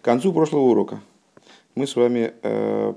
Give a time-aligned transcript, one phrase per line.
[0.00, 1.00] К концу прошлого урока
[1.74, 2.94] мы с вами, э,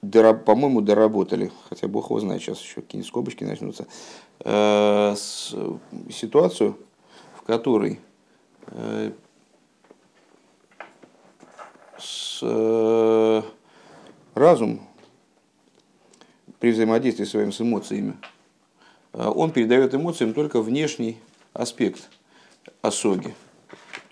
[0.00, 3.86] по-моему, доработали, хотя бог его знает, сейчас еще какие-нибудь скобочки начнутся,
[4.40, 5.14] э,
[6.10, 6.78] ситуацию,
[7.36, 8.00] в которой
[8.68, 9.12] э,
[11.98, 13.42] с,
[14.34, 14.80] разум
[16.58, 18.16] при взаимодействии своим с эмоциями,
[19.12, 21.18] он передает эмоциям только внешний
[21.54, 22.10] аспект
[22.82, 23.34] осоги.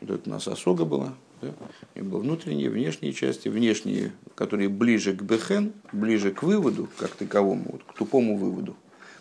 [0.01, 1.15] Вот это у нас осога была,
[1.45, 1.55] да?
[1.95, 7.65] И было внутренние, внешние части, внешние, которые ближе к бехен, ближе к выводу, как таковому,
[7.73, 8.77] вот, к тупому выводу.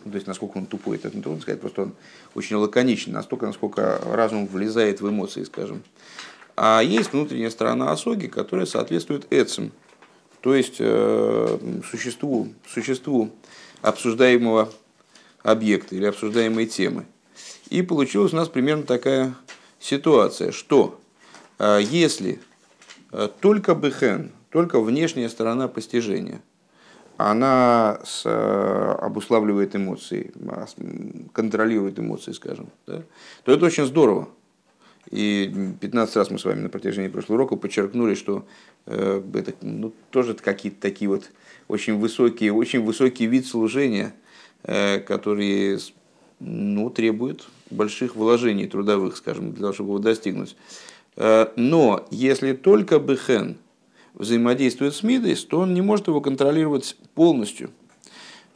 [0.05, 1.95] Ну, то есть, насколько он тупой, это трудно сказать, просто он
[2.35, 5.83] очень лаконичен, настолько, насколько разум влезает в эмоции, скажем.
[6.55, 9.71] А есть внутренняя сторона осоги, которая соответствует эцем,
[10.41, 13.31] то есть э, существу, существу
[13.81, 14.71] обсуждаемого
[15.41, 17.05] объекта или обсуждаемой темы.
[17.69, 19.33] И получилась у нас примерно такая
[19.79, 20.99] ситуация, что
[21.59, 22.39] если
[23.11, 26.41] э, только бехен, только внешняя сторона постижения,
[27.17, 30.65] она с, э, обуславливает эмоции, а,
[31.31, 33.03] контролирует эмоции, скажем, да,
[33.43, 34.29] то это очень здорово.
[35.11, 38.45] И 15 раз мы с вами на протяжении прошлого урока подчеркнули, что
[38.85, 41.29] э, это ну, тоже какие-то такие вот
[41.67, 44.13] очень высокие, очень высокий вид служения,
[44.63, 45.77] э, который
[46.39, 50.55] ну, требует больших вложений трудовых, скажем, для того, чтобы его достигнуть.
[51.15, 53.57] Э, но если только Бехен
[54.13, 57.71] взаимодействует с Мидейс, то он не может его контролировать полностью,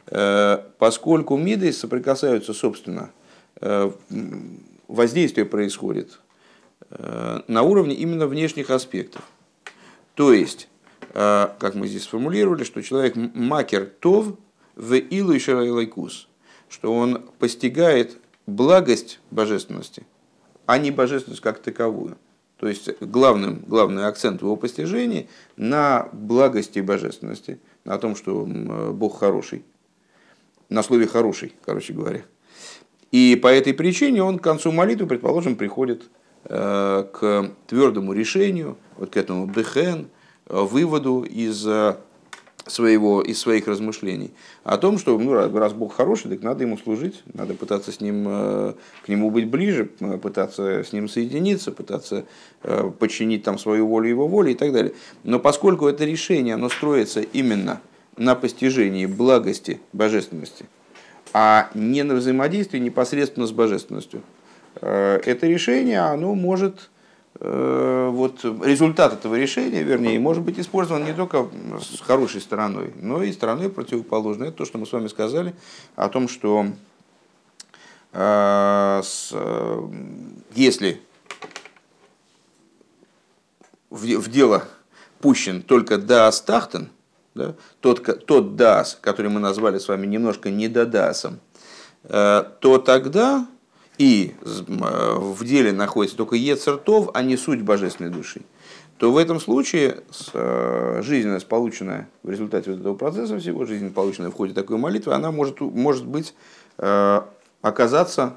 [0.06, 3.10] э, поскольку Мидейс соприкасаются, собственно,
[3.60, 3.90] э,
[4.88, 6.20] воздействие происходит
[7.48, 9.20] на уровне именно внешних аспектов.
[10.14, 10.68] То есть,
[11.12, 14.38] как мы здесь сформулировали, что человек макер тов
[14.74, 15.38] в илу
[16.70, 20.06] что он постигает благость божественности,
[20.64, 22.16] а не божественность как таковую.
[22.58, 28.44] То есть главным, главный акцент его постижении на благости и божественности, на том, что
[28.92, 29.64] Бог хороший,
[30.68, 32.22] на слове хороший, короче говоря.
[33.12, 36.10] И по этой причине он к концу молитвы, предположим, приходит
[36.44, 40.08] э, к твердому решению, вот к этому бехен,
[40.46, 41.96] э, выводу из э,
[42.68, 44.32] своего, из своих размышлений
[44.64, 48.26] о том, что ну, раз Бог хороший, так надо ему служить, надо пытаться с ним,
[48.28, 48.74] э,
[49.04, 52.24] к нему быть ближе, э, пытаться с ним соединиться, пытаться
[52.62, 54.92] э, подчинить там свою волю его воле и так далее.
[55.24, 57.80] Но поскольку это решение, оно строится именно
[58.16, 60.66] на постижении благости божественности,
[61.32, 64.22] а не на взаимодействии непосредственно с божественностью,
[64.80, 66.90] это решение, оно может
[67.40, 71.48] вот результат этого решения, вернее, может быть использован не только
[71.80, 74.48] с хорошей стороной, но и стороной противоположной.
[74.48, 75.54] Это то, что мы с вами сказали
[75.94, 76.66] о том, что
[78.12, 79.88] э, с, э,
[80.54, 81.00] если
[83.90, 84.64] в, в дело
[85.20, 86.90] пущен только Даас Тахтен,
[87.34, 91.40] да, тот, тот Даас, который мы назвали с вами немножко недодасом,
[92.04, 93.46] э, то тогда
[93.98, 98.42] и э, в деле находится только Ецертов, а не суть божественной души,
[98.96, 99.98] то в этом случае
[100.32, 105.12] э, жизненность, полученная в результате вот этого процесса всего, жизнь, полученная в ходе такой молитвы,
[105.14, 106.34] она может, может быть
[106.78, 107.20] э,
[107.60, 108.34] оказаться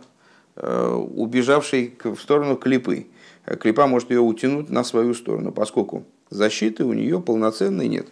[0.54, 3.08] убежавшей в сторону клипы.
[3.46, 8.08] Клипа может ее утянуть на свою сторону, поскольку защиты у нее полноценной нет.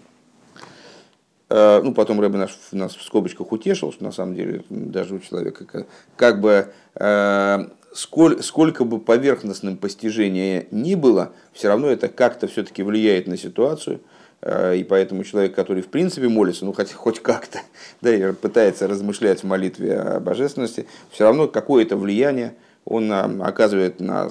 [1.49, 5.19] Э, ну, потом Рэбе наш, нас в скобочках утешил, что на самом деле даже у
[5.19, 12.07] человека как, как бы э, сколь, сколько бы поверхностным постижение ни было, все равно это
[12.07, 14.01] как-то все-таки влияет на ситуацию.
[14.41, 17.61] Э, и поэтому человек, который в принципе молится, ну хоть, хоть как-то,
[18.01, 22.55] да, и пытается размышлять в молитве о божественности, все равно какое-то влияние
[22.85, 24.29] он оказывает на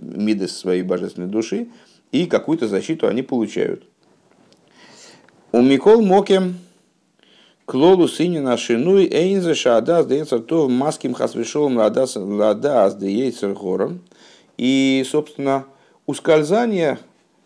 [0.00, 1.68] мидес своей божественной души,
[2.10, 3.84] и какую-то защиту они получают.
[5.54, 6.54] У Микол Моке
[7.66, 14.00] Клолу сынина шинуй эйнзе шаадас деецер то маским хасвешолом ладас ладас деецер гором.
[14.56, 15.66] И, собственно,
[16.06, 16.98] ускользание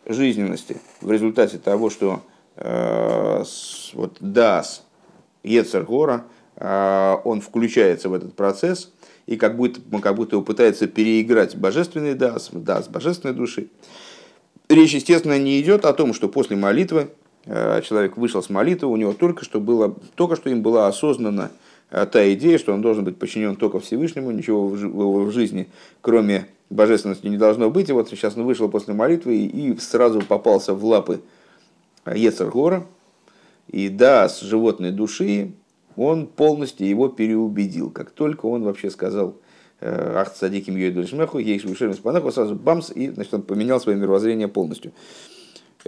[0.06, 2.22] жизненности в результате того, что
[2.54, 3.42] э,
[3.94, 4.84] вот дас
[5.42, 8.92] Ецер Гора, э, он включается в этот процесс
[9.26, 13.66] и как будто, как будто пытается переиграть божественный дас, дас божественной души.
[14.68, 17.08] Речь, естественно, не идет о том, что после молитвы
[17.46, 21.50] человек вышел с молитвы, у него только что, было, только что им была осознана
[21.90, 25.68] э, та идея, что он должен быть подчинен только Всевышнему, ничего в его в жизни,
[26.00, 27.88] кроме божественности, не должно быть.
[27.88, 31.20] И вот сейчас он вышел после молитвы и сразу попался в лапы
[32.04, 32.84] Ецергора.
[33.68, 35.52] И да, с животной души
[35.96, 37.90] он полностью его переубедил.
[37.90, 39.36] Как только он вообще сказал
[39.80, 44.48] ах, садиким йойдуль шмеху, ейш вышерим спанаху, сразу бамс, и значит, он поменял свое мировоззрение
[44.48, 44.92] полностью.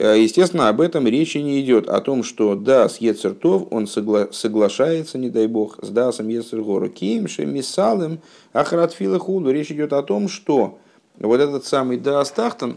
[0.00, 5.18] Естественно, об этом речи не идет, о том, что да, с Ецертов он согла- соглашается,
[5.18, 6.88] не дай бог, с Дасом Ецергору.
[6.88, 8.20] Кимше, Мисалым,
[8.52, 9.50] Ахратфила Худу.
[9.50, 10.78] Речь идет о том, что
[11.18, 12.76] вот этот самый Дас Тахтан,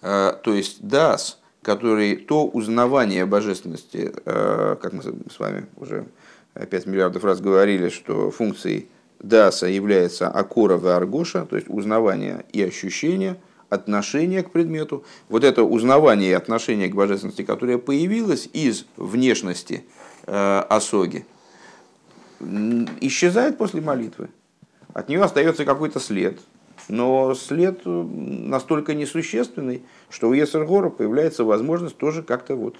[0.00, 6.06] то есть Дас, который то узнавание божественности, как мы с вами уже
[6.54, 8.88] 5 миллиардов раз говорили, что функцией
[9.20, 13.36] Даса является Акора Аргоша, то есть узнавание и ощущение,
[13.68, 15.04] отношение к предмету.
[15.28, 19.84] Вот это узнавание и отношение к божественности, которое появилось из внешности
[20.26, 21.26] э, осоги,
[23.00, 24.28] исчезает после молитвы.
[24.94, 26.40] От нее остается какой-то след,
[26.88, 32.76] но след настолько несущественный, что у Есергора появляется возможность тоже как-то вот,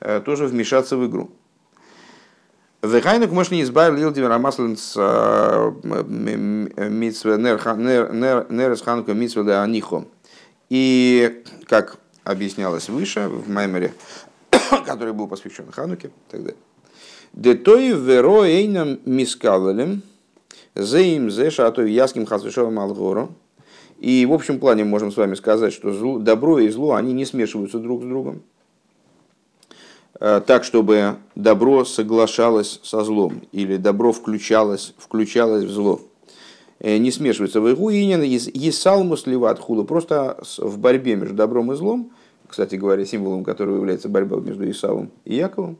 [0.00, 1.30] э, тоже вмешаться в игру.
[2.82, 4.94] Вехайнук может не избавил Лилдивер Амаслинс
[6.84, 10.04] Митсве Нерес Ханука Митсве Анихо.
[10.74, 13.94] И, как объяснялось выше, в Маймере,
[14.84, 16.50] который был посвящен Хануке, тогда.
[17.32, 20.02] Детой веро эйнам мискалалем,
[20.74, 23.36] зеим зе шатов яским хасвишовым алгору.
[23.98, 27.24] И в общем плане можем с вами сказать, что зло, добро и зло, они не
[27.24, 28.42] смешиваются друг с другом.
[30.18, 36.00] Э, так, чтобы добро соглашалось со злом, или добро включалось, включалось в зло.
[36.80, 37.60] Э, не смешивается.
[37.60, 42.10] В игу инин, есалму сливат худу, просто в борьбе между добром и злом,
[42.48, 45.78] кстати говоря, символом которого является борьба между Исавом и Яковом,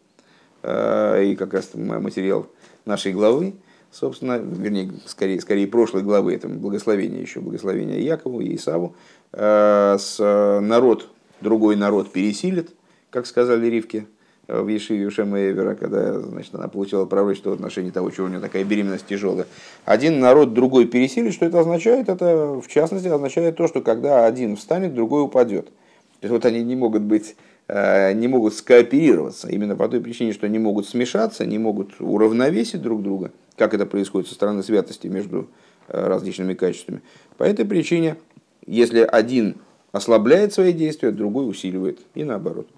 [0.63, 2.47] э, и как раз материал
[2.85, 3.55] нашей главы,
[3.91, 8.95] собственно, вернее, скорее, скорее прошлой главы, это благословение еще, благословение Якову и Исаву,
[9.33, 11.09] с народ,
[11.41, 12.71] другой народ пересилит,
[13.11, 14.07] как сказали Ривке,
[14.49, 18.41] в Ешиве Шема Эвера, когда значит, она получила пророчество в отношении того, чего у нее
[18.41, 19.47] такая беременность тяжелая.
[19.85, 22.09] Один народ другой пересилит, что это означает?
[22.09, 25.67] Это, в частности, означает то, что когда один встанет, другой упадет.
[25.67, 27.37] То есть вот они не могут быть
[27.69, 32.83] э, не могут скооперироваться именно по той причине, что не могут смешаться, не могут уравновесить
[32.83, 35.49] друг друга, как это происходит со стороны святости между
[35.89, 37.03] э, различными качествами.
[37.37, 38.17] По этой причине,
[38.67, 39.57] если один
[39.93, 42.69] ослабляет свои действия, другой усиливает, и наоборот.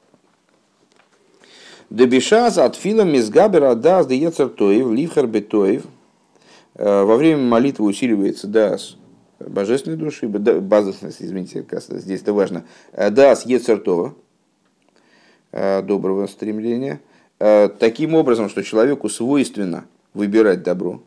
[1.90, 5.84] Дебишаз от фила мизгабера дас де тоев, ливхар бетоев.
[6.78, 8.96] Э, во время молитвы усиливается дас
[9.38, 14.14] божественной души, базовность, извините, здесь это важно, э, дас ецертова,
[15.52, 17.00] э, доброго стремления,
[17.38, 19.84] таким образом, что человеку свойственно
[20.14, 21.02] выбирать добро.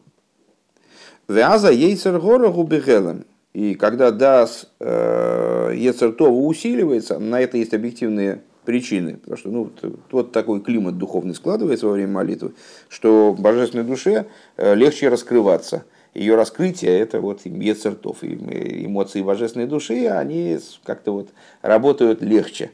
[1.28, 3.26] Вяза ейцер гора губихелем.
[3.54, 9.72] И когда дас ецертова усиливается, на это есть объективные причины, потому что ну,
[10.12, 12.54] вот такой климат духовный складывается во время молитвы,
[12.88, 14.28] что божественной душе
[14.58, 15.86] э, легче раскрываться.
[16.14, 21.30] Ее раскрытие– это вот ецертов, эмоции божественной души, они как-то вот
[21.62, 22.72] работают легче.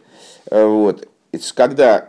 [0.49, 1.07] Э, вот.
[1.53, 2.07] Когда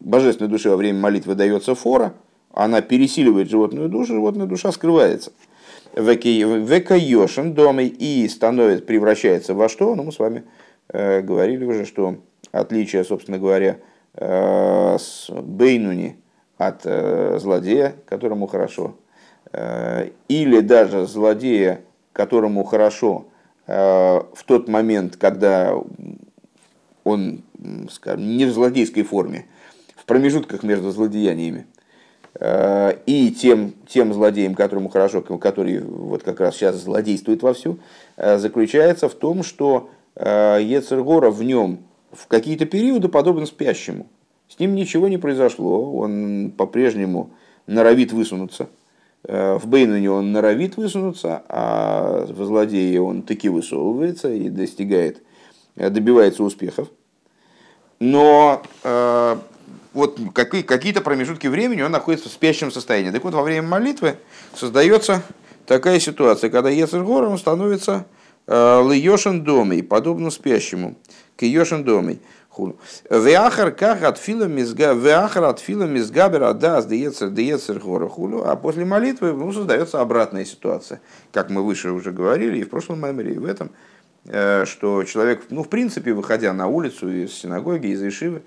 [0.00, 2.14] божественной душе во время молитвы дается фора,
[2.52, 5.32] она пересиливает животную душу, животная душа скрывается.
[5.94, 9.94] Векайошин дома и становится, превращается во что?
[9.94, 10.42] Ну, мы с вами э,
[10.92, 12.16] говорили уже, что
[12.52, 13.78] отличие, собственно говоря,
[14.14, 16.18] э, с Бейнуни
[16.56, 18.96] от э, злодея, которому хорошо,
[19.52, 21.80] э, или даже злодея,
[22.12, 23.26] которому хорошо
[23.66, 25.74] в тот момент, когда
[27.04, 27.42] он,
[27.90, 29.44] скажем, не в злодейской форме,
[29.94, 31.66] в промежутках между злодеяниями,
[33.04, 37.78] и тем, тем злодеем, которому хорошо, который вот как раз сейчас злодействует вовсю,
[38.16, 41.80] заключается в том, что Ецергора в нем
[42.12, 44.08] в какие-то периоды подобен спящему.
[44.48, 47.30] С ним ничего не произошло, он по-прежнему
[47.66, 48.68] норовит высунуться.
[49.24, 55.22] Э, в Бейнуне он норовит высунуться, а в злодее он таки высовывается и достигает,
[55.76, 56.88] э, добивается успехов.
[58.00, 59.36] Но э,
[59.92, 63.10] вот какие-то промежутки времени он находится в спящем состоянии.
[63.10, 64.16] Так вот, во время молитвы
[64.54, 65.22] создается
[65.66, 68.06] такая ситуация, когда Ецергор становится
[68.48, 70.96] Льешен домой, подобно спящему.
[71.36, 72.18] К Йошин домой.
[73.10, 78.56] Веахар как от фила мизга, веахар от фила мизгабер адас деецер деецер гора хулю, а
[78.56, 81.00] после молитвы ну, создается обратная ситуация,
[81.32, 83.70] как мы выше уже говорили и в прошлом меморе, и в этом,
[84.24, 88.42] э, что человек, ну, в принципе, выходя на улицу из синагоги, из Ишивы,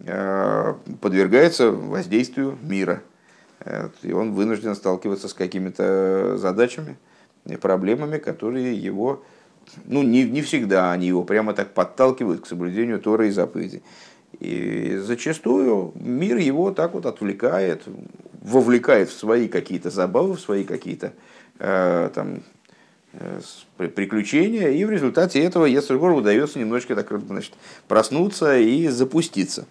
[0.00, 3.02] э, подвергается воздействию мира.
[3.60, 6.96] Э, и он вынужден сталкиваться с какими-то задачами,
[7.60, 9.22] проблемами, которые его
[9.86, 13.82] ну, не, не всегда они его прямо так подталкивают к соблюдению Тора и заповедей.
[14.40, 17.82] И зачастую мир его так вот отвлекает,
[18.42, 21.12] вовлекает в свои какие-то забавы, в свои какие-то
[21.58, 22.42] там,
[23.76, 27.54] приключения, и в результате этого Ецергору удается немножечко так, значит,
[27.88, 29.66] проснуться и запуститься.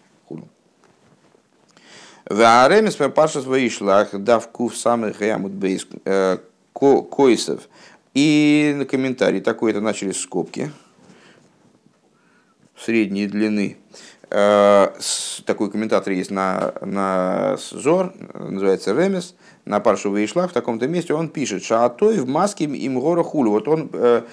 [2.26, 5.88] Вааремис пашас ваишлах давку в самых ямут бейс
[6.74, 7.70] койсов.
[8.18, 10.72] И на комментарий такой это начали скобки
[12.76, 13.78] средней длины.
[14.32, 14.88] Э,
[15.46, 21.30] такой комментатор есть на, на Зор, называется Ремес, на Паршу Вейшла, в таком-то месте он
[21.30, 23.52] пишет, Шаатой в маске им гора хулю.
[23.52, 24.24] Вот он, э,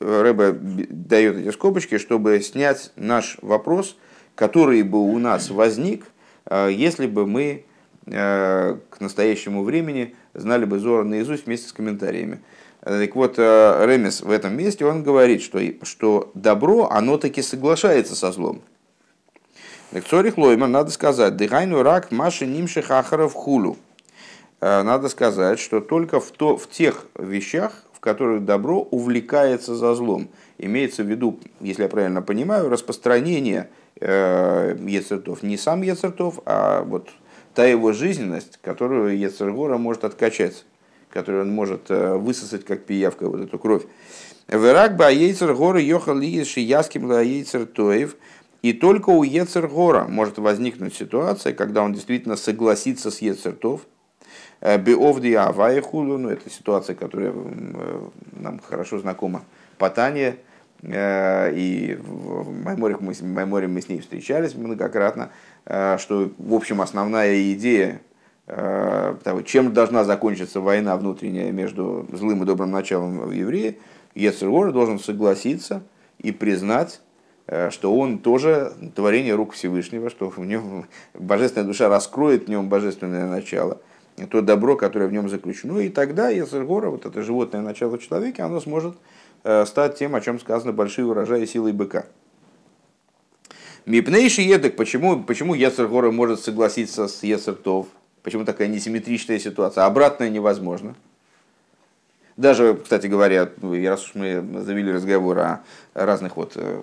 [0.00, 3.96] Рэбе дает эти скобочки, чтобы снять наш вопрос,
[4.34, 6.06] который бы у нас возник,
[6.46, 7.66] э, если бы мы
[8.08, 12.40] к настоящему времени знали бы Зора наизусть вместе с комментариями.
[12.86, 18.30] Так вот, Ремес в этом месте, он говорит, что, что добро, оно таки соглашается со
[18.30, 18.62] злом.
[20.08, 23.76] Цорих Лойман, надо сказать, дыхайну рак маши нимши хахаров хулу.
[24.60, 29.92] Э, надо сказать, что только в, то, в тех вещах, в которых добро увлекается за
[29.96, 30.28] злом.
[30.58, 33.68] Имеется в виду, если я правильно понимаю, распространение
[34.00, 35.42] э, Ецертов.
[35.42, 37.08] Не сам Ецертов, а вот
[37.52, 40.64] та его жизненность, которую Ецергора может откачать,
[41.16, 43.84] которую он может э, высосать, как пиявка, вот эту кровь.
[44.48, 48.16] Верак ба Ейцер горы йохал лиеши яским ла Ейцер тоев–
[48.62, 53.82] и только у Ецергора может возникнуть ситуация, когда он действительно согласится с Ецертов,
[54.60, 58.00] э, Беовди Авайхулу, ну это ситуация, которая э,
[58.32, 59.44] нам хорошо знакома
[59.78, 60.36] по Тане,
[60.82, 65.30] и в Майморе мы, в Майморе мы с ней встречались многократно,
[65.64, 68.02] что, в общем, основная идея
[68.46, 73.80] того, чем должна закончиться война внутренняя между злым и добрым началом в евреи,
[74.14, 75.82] Ецергор должен согласиться
[76.18, 77.00] и признать
[77.46, 82.68] Э, что он тоже творение рук Всевышнего, что в нем божественная душа раскроет в нем
[82.68, 83.80] божественное начало,
[84.30, 88.42] то добро, которое в нем заключено, и тогда Ецергора, вот это животное начало в человеке,
[88.42, 88.96] оно сможет
[89.44, 92.06] э, стать тем, о чем сказано большие урожаи силой быка.
[93.84, 97.86] Мипнейший едок, почему, почему Ецергора может согласиться с Ецертов?
[98.26, 99.84] Почему такая несимметричная ситуация?
[99.84, 100.96] Обратное невозможно.
[102.36, 105.60] Даже, кстати говоря, раз уж мы завели разговор о
[105.94, 106.82] разных вот э,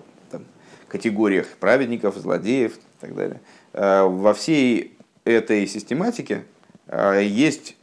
[0.88, 3.42] категориях праведников, злодеев и так далее.
[3.74, 6.46] Э, во всей этой систематике
[6.88, 7.76] э, есть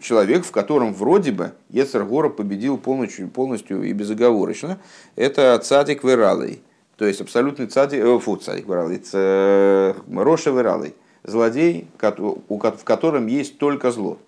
[0.00, 4.78] человек, в котором вроде бы Ецергора победил полностью, полностью и безоговорочно.
[5.14, 6.62] Это цадик Вералый.
[6.96, 10.94] То есть абсолютный цадик, э, фу, цадик Вералый, э, Роша Вералый.
[11.24, 14.18] Злодей, в котором есть только зло.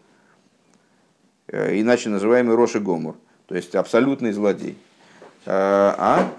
[1.48, 3.16] Иначе называемый Роши Гомор.
[3.46, 4.78] То есть абсолютный злодей.
[5.46, 6.32] А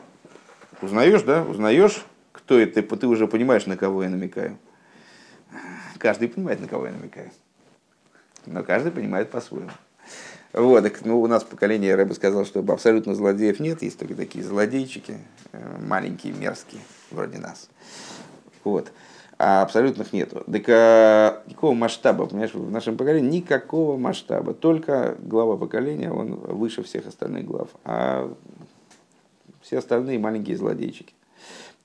[0.82, 1.44] Узнаешь, да?
[1.44, 4.58] Узнаешь, кто это, ты уже понимаешь, на кого я намекаю.
[5.98, 7.32] Каждый понимает, на кого я намекаю.
[8.46, 9.72] Но каждый понимает по-своему.
[10.54, 14.16] Вот, так, ну, у нас поколение, я бы сказал, что абсолютно злодеев нет, есть только
[14.16, 15.18] такие злодейчики,
[15.52, 16.82] э, маленькие, мерзкие,
[17.12, 17.70] вроде нас.
[18.64, 18.92] Вот.
[19.38, 20.44] А абсолютных нету.
[20.50, 24.54] Так а, никакого масштаба, понимаешь, в нашем поколении никакого масштаба.
[24.54, 27.68] Только глава поколения, он выше всех остальных глав.
[27.84, 28.34] А
[29.62, 31.14] все остальные маленькие злодейчики.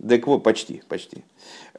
[0.06, 1.24] Так вот, почти, почти.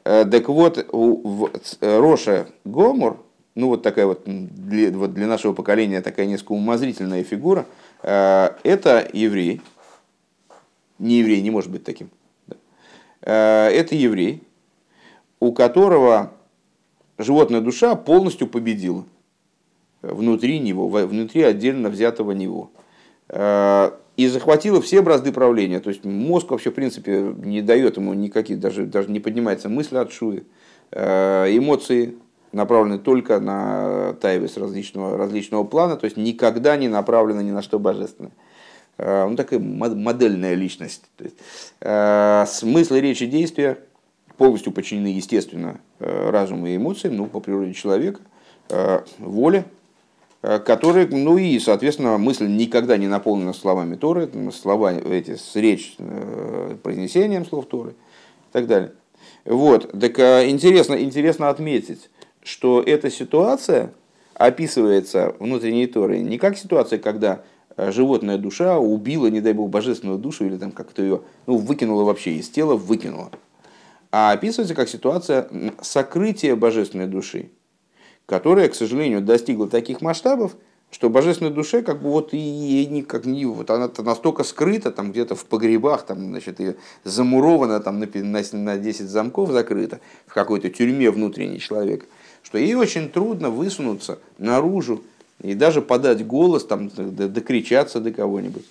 [0.04, 1.50] Э, так вот, в
[1.80, 3.18] Роша Гомор,
[3.54, 7.66] ну вот такая вот для, вот для нашего поколения такая несколько умозрительная фигура,
[8.02, 9.62] э, это еврей,
[10.98, 12.10] не еврей, не может быть таким.
[13.22, 14.42] Э, это еврей,
[15.42, 16.30] у которого
[17.18, 19.04] животная душа полностью победила
[20.00, 22.70] внутри него, внутри отдельно взятого него
[23.28, 25.80] и захватила все бразды правления.
[25.80, 29.96] То есть мозг вообще, в принципе, не дает ему никаких, даже, даже не поднимается мысль
[29.96, 30.44] от шуи.
[30.92, 32.14] Э, эмоции
[32.52, 37.80] направлены только на тайвис различного, различного плана, то есть никогда не направлены ни на что
[37.80, 38.32] божественное.
[38.96, 41.02] Э, ну, такая модельная личность.
[41.16, 41.36] То есть,
[41.80, 43.78] э, смысл речи действия
[44.42, 48.20] полностью подчинены, естественно, разуму и эмоциям, ну, по природе человека,
[49.18, 49.64] воле,
[50.42, 55.94] Э, который, ну и, соответственно, мысль никогда не наполнена словами Торы, слова эти с речь,
[55.98, 58.92] э, произнесением слов Торы и так далее.
[59.44, 62.10] Вот, так э, интересно, интересно отметить,
[62.42, 63.92] что эта ситуация
[64.34, 67.42] описывается внутренней Торой не как ситуация, когда
[67.76, 72.32] животная душа убила, не дай бог, божественную душу или там как-то ее ну, выкинула вообще
[72.32, 73.30] из тела, выкинула.
[74.12, 75.48] А описывается как ситуация
[75.80, 77.50] сокрытия божественной души
[78.26, 80.56] которая, к сожалению, достигла таких масштабов,
[80.90, 85.34] что божественной душе как бы вот и никак не вот она настолько скрыта там где-то
[85.34, 90.70] в погребах там значит и замурована там на, на, на 10 замков закрыта в какой-то
[90.70, 92.06] тюрьме внутренний человек
[92.42, 95.02] что ей очень трудно высунуться наружу
[95.42, 98.64] и даже подать голос, там, докричаться до кого-нибудь.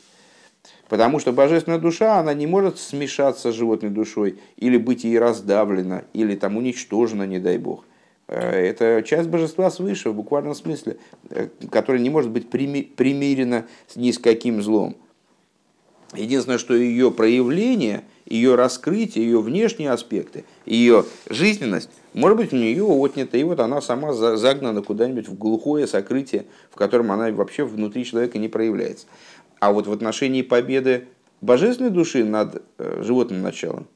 [0.91, 6.03] Потому что божественная душа, она не может смешаться с животной душой, или быть ей раздавлена,
[6.11, 7.85] или там уничтожена, не дай бог.
[8.27, 10.97] Э, это часть божества свыше, в буквальном смысле,
[11.29, 14.97] э, которая не может быть примирена ни с каким злом.
[16.13, 22.83] Единственное, что ее проявление, ее раскрытие, ее внешние аспекты, ее жизненность, может быть, у нее
[22.83, 28.03] отнято, и вот она сама загнана куда-нибудь в глухое сокрытие, в котором она вообще внутри
[28.03, 29.07] человека не проявляется.
[29.61, 31.07] А вот в отношении победы
[31.39, 33.87] божественной души над э, животным началом,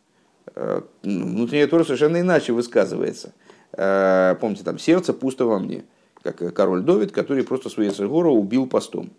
[1.03, 3.33] внутренняя Тора совершенно иначе высказывается–
[3.77, 5.83] Э, помните, там сердце пусто во мне,
[6.21, 9.11] как король Довид, который просто своей Сергора убил постом.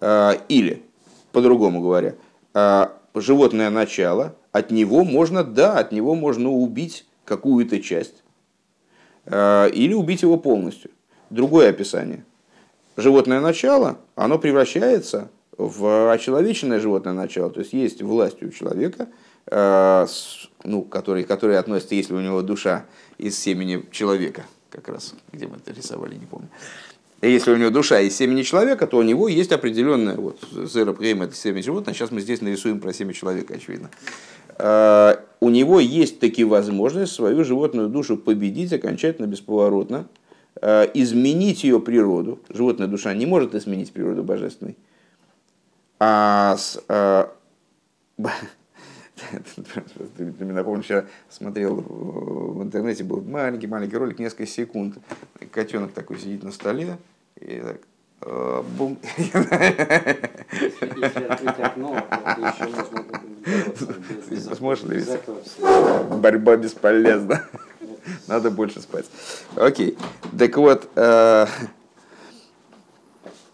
[0.00, 0.82] Э, или,
[1.32, 2.14] по-другому говоря,
[2.54, 8.22] э, животное начало, от него можно, да, от него можно убить какую-то часть,
[9.26, 10.90] или убить его полностью.
[11.30, 12.24] Другое описание.
[12.98, 19.08] Животное начало, оно превращается в очеловеченное животное начало, то есть есть власть у человека,
[20.64, 22.86] ну, который, который относится, если у него душа
[23.18, 26.48] из семени человека, как раз, где мы это рисовали, не помню.
[27.22, 31.34] Если у него душа из семени человека, то у него есть определенная, вот, зера это
[31.34, 33.90] семя животное, сейчас мы здесь нарисуем про семя человека, очевидно.
[34.56, 40.06] А, у него есть такие возможность свою животную душу победить окончательно, бесповоротно,
[40.60, 42.40] а, изменить ее природу.
[42.50, 44.76] Животная душа не может изменить природу божественной.
[45.98, 47.32] А с, а,
[50.16, 54.96] ты мне напомнил, вчера смотрел в интернете, был маленький-маленький ролик, несколько секунд.
[55.52, 56.98] Котенок такой сидит на столе,
[57.40, 57.80] и так,
[58.22, 58.98] э, бум.
[64.56, 65.04] Сможешь ли
[66.18, 67.44] Борьба бесполезна.
[68.26, 69.06] Надо больше спать.
[69.56, 69.96] Окей.
[70.38, 71.46] Так вот, э,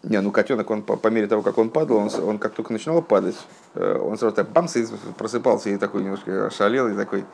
[0.03, 2.73] не, ну котенок, он по, по мере того, как он падал, он, он как только
[2.73, 3.37] начинал падать,
[3.75, 4.87] э, он сразу так бамс и
[5.19, 7.25] просыпался и такой немножко ошалел и такой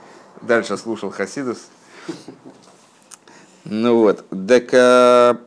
[0.42, 1.68] дальше слушал Хасидус.
[3.64, 5.40] Ну вот, так а,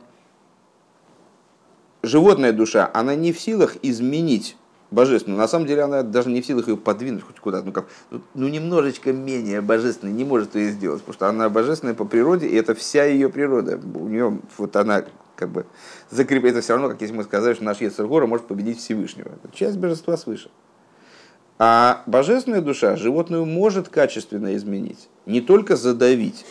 [2.02, 4.56] животная душа, она не в силах изменить
[4.90, 5.38] божественную.
[5.38, 7.66] На самом деле она даже не в силах ее подвинуть хоть куда-то.
[7.66, 7.86] Ну, как,
[8.34, 12.56] ну немножечко менее божественной не может ее сделать, потому что она божественная по природе, и
[12.56, 13.78] это вся ее природа.
[13.94, 15.04] У нее вот она
[15.40, 15.66] как бы
[16.10, 16.52] закрепить.
[16.52, 19.28] Это все равно, как если мы сказали, что наш Ецергора может победить Всевышнего.
[19.28, 20.50] Это часть божества свыше.
[21.58, 26.46] А божественная душа животную может качественно изменить, не только задавить,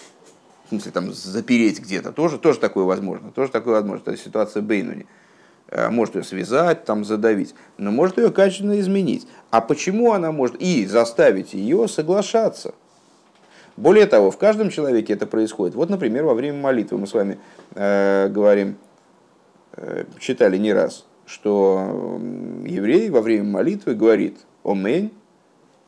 [0.65, 5.07] в смысле там запереть где-то, тоже, тоже такое возможно, тоже такое возможно, это ситуация Бейнуни.
[5.67, 9.27] Э, может ее связать, там задавить, но может ее качественно изменить.
[9.49, 12.75] А почему она может и заставить ее соглашаться?
[13.79, 15.73] Более того, в каждом человеке это происходит.
[15.73, 17.39] Вот, например, во время молитвы мы с вами
[17.75, 18.75] э, говорим,
[19.77, 22.19] э, читали не раз, что
[22.65, 25.13] еврей во время молитвы говорит «Омень»,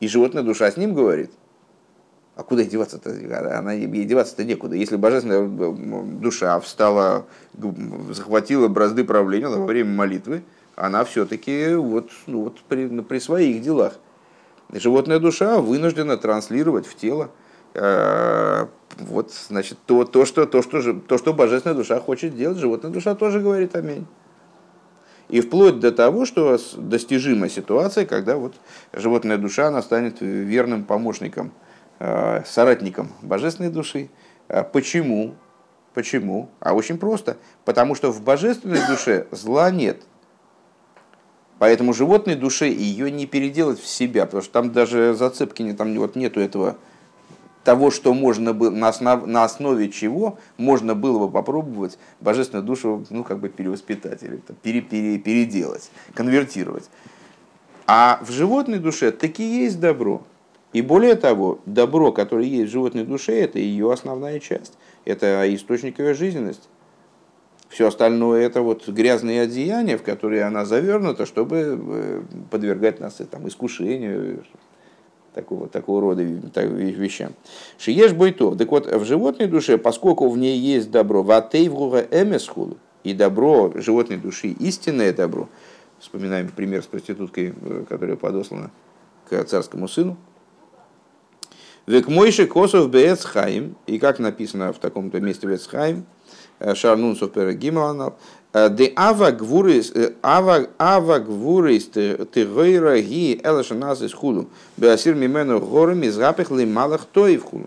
[0.00, 1.32] и животная душа с ним говорит.
[2.34, 3.10] А куда деваться-то?
[3.58, 4.74] Она ей деваться-то некуда.
[4.74, 7.26] Если божественная э, душа встала,
[8.08, 10.44] захватила бразды правления во время молитвы,
[10.76, 13.98] она все-таки вот, ну, вот при, при своих делах.
[14.72, 17.30] Животная душа вынуждена транслировать в тело
[17.74, 23.14] вот, значит, то, то, что, то, что, то, что божественная душа хочет делать, животная душа
[23.14, 24.06] тоже говорит аминь.
[25.28, 28.54] И вплоть до того, что достижима ситуация, когда вот
[28.92, 31.52] животная душа она станет верным помощником,
[32.00, 34.10] э, соратником божественной души.
[34.48, 35.34] Э, почему?
[35.94, 36.50] Почему?
[36.60, 37.38] А очень просто.
[37.64, 40.02] Потому что в божественной душе зла нет.
[41.58, 45.96] Поэтому животной душе ее не переделать в себя, потому что там даже зацепки не, там
[45.96, 46.76] вот нету этого
[47.64, 53.04] того, что можно было, на, основ, на основе чего можно было бы попробовать божественную душу
[53.10, 56.90] ну, как бы перевоспитать или там, пере, пере, переделать, конвертировать.
[57.86, 60.22] А в животной душе таки есть добро.
[60.72, 64.78] И более того, добро, которое есть в животной душе, это ее основная часть.
[65.04, 66.64] Это источник ее жизненности.
[67.68, 73.48] Все остальное это вот грязные одеяния, в которые она завернута, чтобы э, подвергать нас там,
[73.48, 74.44] искушению,
[75.34, 77.32] такого, такого рода вещам.
[77.78, 78.56] Шиеш бойтов.
[78.58, 84.16] Так вот, в животной душе, поскольку в ней есть добро, ватейвруга эмесхулу, и добро животной
[84.16, 85.48] души, истинное добро,
[85.98, 88.70] вспоминаем пример с проституткой, э, которая подослана
[89.28, 90.16] к царскому сыну,
[91.84, 96.06] Век мойши косов бецхайм, и как написано в таком-то месте бецхайм,
[96.62, 98.16] э, шарнунсов перегималанал,
[98.52, 104.48] Де ава гвурис, ава, ава гвурис тегойра ги элаша нас из хулу.
[104.76, 107.66] Беасир мимену горами запах лималах тоев хулу.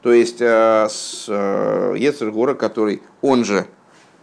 [0.00, 3.66] То есть с Ецер Гора, который он же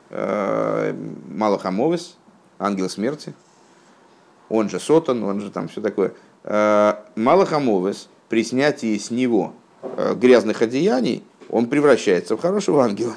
[0.10, 2.17] Малахамовис,
[2.58, 3.36] ангел смерти,
[4.49, 6.13] он же Сотан, он же там все такое.
[7.15, 9.53] Малахамовис, при снятии с него
[10.15, 13.13] грязных одеяний, он превращается в хорошего ангела.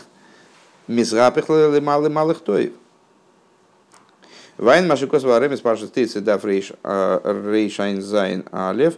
[0.89, 2.73] Мизрапихлы малый малых тоев.
[4.57, 8.95] Вайн Машикос Варемес Паша Стейцы Даф Рейшайн Зайн Алев.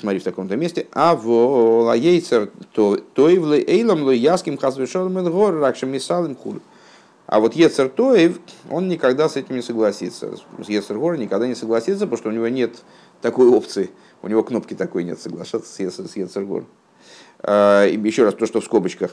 [0.00, 0.88] Смотри в таком-то месте.
[0.92, 6.60] А в Лаейцер Тоев Эйлам Лояским Хазвешон Гор Ракшем Мисалим Хур.
[7.26, 8.38] А вот Ецер Тоев,
[8.70, 10.36] он никогда с этим не согласится.
[10.58, 12.82] С Ецер Гор никогда не согласится, потому что у него нет
[13.22, 13.90] такой опции.
[14.22, 16.64] У него кнопки такой нет соглашаться с Ецер Гор.
[17.38, 19.12] А, еще раз то, что в скобочках.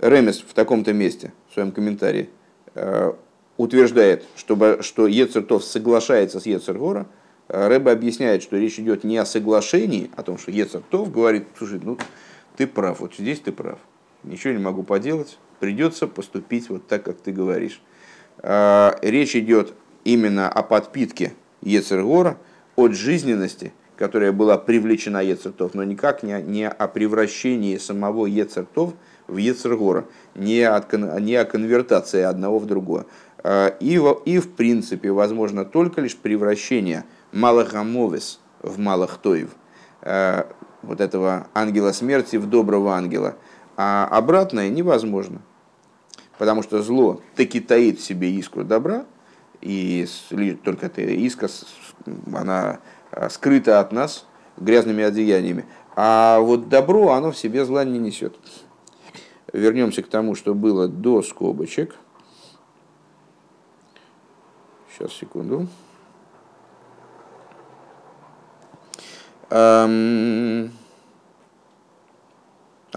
[0.00, 2.30] А, Ремес в таком-то месте, в своем комментарии,
[2.74, 3.16] а,
[3.56, 7.06] утверждает, что, что Ецертов соглашается с Ецергора,
[7.48, 11.98] Рэба объясняет, что речь идет не о соглашении, о том, что Ецертов говорит, слушай, ну
[12.56, 13.78] ты прав, вот здесь ты прав,
[14.22, 17.82] ничего не могу поделать, придется поступить вот так, как ты говоришь.
[18.38, 22.38] А, речь идет именно о подпитке Ецергора
[22.76, 28.94] от жизненности, которая была привлечена Ецертов, но никак не, не о превращении самого Ецертов
[29.30, 33.06] в Ецергора, не, от, не о конвертации одного в другое.
[33.42, 39.50] А, и, и в принципе возможно только лишь превращение Малахамовес в Малахтоев,
[40.02, 40.46] а,
[40.82, 43.36] вот этого ангела смерти в доброго ангела.
[43.76, 45.40] А обратное невозможно,
[46.38, 49.06] потому что зло таки таит в себе искру добра,
[49.60, 50.06] и
[50.64, 51.48] только эта искра,
[52.32, 52.80] она
[53.12, 55.64] а, скрыта от нас грязными одеяниями.
[55.96, 58.36] А вот добро, оно в себе зла не несет.
[59.52, 61.96] Вернемся к тому, что было до скобочек–
[65.00, 65.66] Сейчас, секунду.
[69.48, 69.88] А,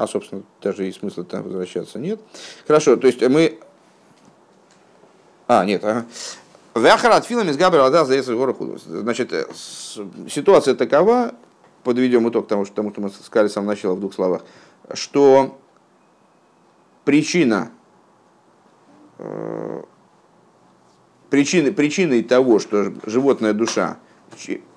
[0.07, 2.19] собственно, даже и смысла там возвращаться нет.
[2.67, 3.59] Хорошо, то есть мы...
[5.47, 6.05] А, нет, ага.
[6.75, 8.53] Вяхарат филами с Габрила за гора
[8.85, 9.45] Значит, э,
[10.29, 11.35] ситуация такова,
[11.83, 14.41] подведем итог тому, что, тому, что мы сказали с самого начала в двух словах,
[14.93, 15.57] что
[17.05, 17.71] причина
[19.17, 19.83] э,
[21.29, 23.97] причиной, причиной того, что животная душа,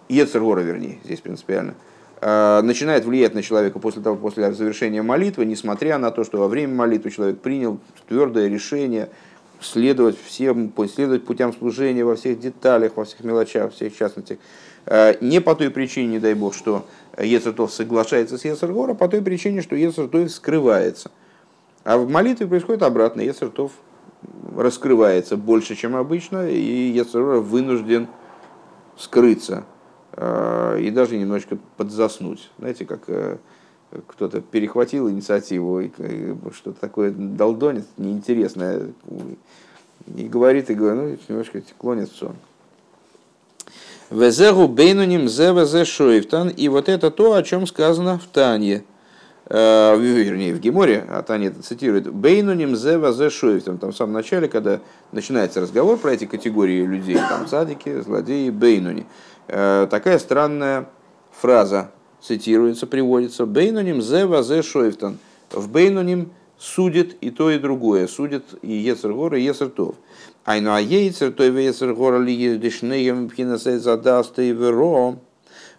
[0.08, 1.74] Ецергора, вернее, здесь принципиально,
[2.20, 6.48] э, начинает влиять на человека после того, после завершения молитвы, несмотря на то, что во
[6.48, 9.10] время молитвы человек принял твердое решение
[9.60, 14.38] следовать всем, следовать путям служения во всех деталях, во всех мелочах, во всех частностях.
[14.86, 16.86] Э, не по той причине, не дай бог, что
[17.18, 21.10] Ецертов соглашается с Ецергора, а по той причине, что Ецертов скрывается.
[21.86, 23.20] А в молитве происходит обратно.
[23.20, 23.70] Ецертов
[24.56, 28.08] раскрывается больше, чем обычно, и Яцерора вынужден
[28.98, 29.62] скрыться
[30.10, 32.50] э, и даже немножечко подзаснуть.
[32.58, 33.36] Знаете, как э,
[34.08, 35.90] кто-то перехватил инициативу, и
[36.52, 38.88] что-то такое долдонит, неинтересное,
[40.12, 42.34] и говорит, и говорит, ну, немножко клонит в сон.
[44.10, 46.48] Везегу бейнуним зе шоифтан.
[46.48, 48.82] И вот это то, о чем сказано в Танье.
[49.48, 53.62] Э, вернее, в Геморе, а Таня это цитирует, «Бейнуним зе вазе шоев».
[53.62, 54.80] Там, там в самом начале, когда
[55.12, 59.06] начинается разговор про эти категории людей, там цадики, злодеи, бейнуни.
[59.46, 60.88] Э, такая странная
[61.30, 63.46] фраза цитируется, приводится.
[63.46, 65.18] «Бейнуним зе вазе шоевтан».
[65.52, 68.08] В бейнуним судит и то, и другое.
[68.08, 69.94] Судит и Ецергор, и Ецертов.
[70.44, 75.18] Айну а Ейцер, то и Ецергор, ли Едишнеем, Пхинасей Задаста и Веро.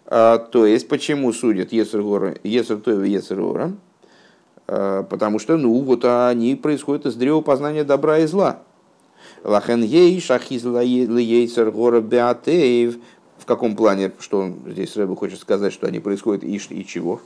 [0.08, 3.74] А, то есть, почему судят Ецергора, Ецертоева и Ецергора?
[4.66, 8.62] А, потому что, ну, вот они происходят из древа познания добра и зла.
[9.44, 12.98] Лахен ей шахиз Ейцергора Беатеев.
[13.38, 17.22] В каком плане, что он здесь Рэбе хочет сказать, что они происходят и, и чего?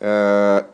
[0.00, 0.66] А,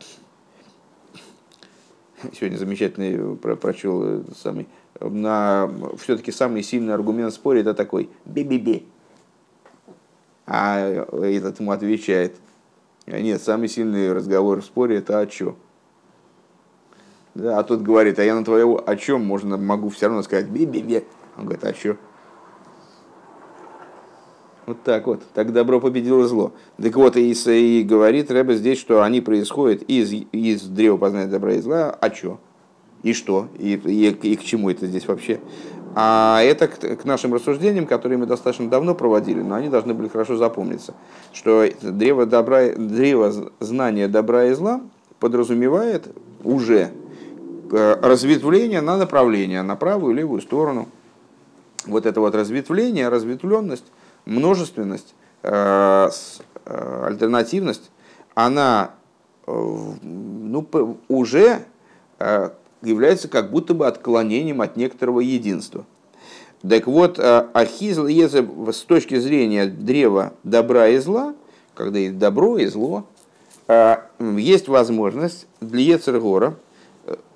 [2.33, 4.67] сегодня замечательный про, прочел самый,
[4.99, 5.69] на,
[6.01, 8.83] все-таки самый сильный аргумент в споре это такой бе-бе-бе.
[10.53, 12.35] А этот ему отвечает,
[13.07, 15.55] нет, самый сильный разговор в споре это о чем?
[17.33, 20.49] Да, а тот говорит, а я на твоего о чем можно, могу все равно сказать
[20.49, 21.05] бе-бе-бе.
[21.37, 21.95] Он говорит, а что?
[24.65, 25.23] Вот так вот.
[25.33, 26.51] Так добро победило зло.
[26.75, 31.53] Так вот, и, и говорит Рэбе здесь, что они происходят из, из древа познания добра
[31.53, 31.91] и зла.
[31.91, 32.41] А что?
[33.03, 33.47] И что?
[33.57, 35.39] И, и, и к чему это здесь вообще?
[35.93, 40.37] А это к, нашим рассуждениям, которые мы достаточно давно проводили, но они должны были хорошо
[40.37, 40.93] запомниться,
[41.33, 44.81] что древо, добра, древо знания добра и зла
[45.19, 46.07] подразумевает
[46.43, 46.91] уже
[47.71, 50.87] э, разветвление на направление, на правую и левую сторону.
[51.85, 53.91] Вот это вот разветвление, разветвленность,
[54.25, 56.09] множественность, э,
[56.65, 57.91] э, альтернативность,
[58.33, 58.91] она
[59.45, 61.65] ну, уже
[62.81, 65.85] является как будто бы отклонением от некоторого единства.
[66.67, 71.33] Так вот, э, ахизл еза с точки зрения древа добра и зла,
[71.73, 73.05] когда есть добро и зло,
[73.67, 73.97] э,
[74.37, 76.57] есть возможность для Ецергора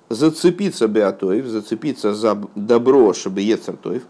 [0.08, 4.04] зацепиться Беатоев, зацепиться за добро, чтобы Ецертоев,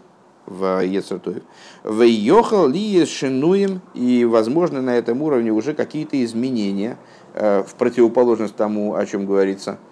[0.45, 1.41] в Ецертоев,
[1.83, 6.99] в Йохал ли шинуем, и возможно на этом уровне уже какие-то изменения
[7.33, 9.79] в противоположность тому, о чем говорится–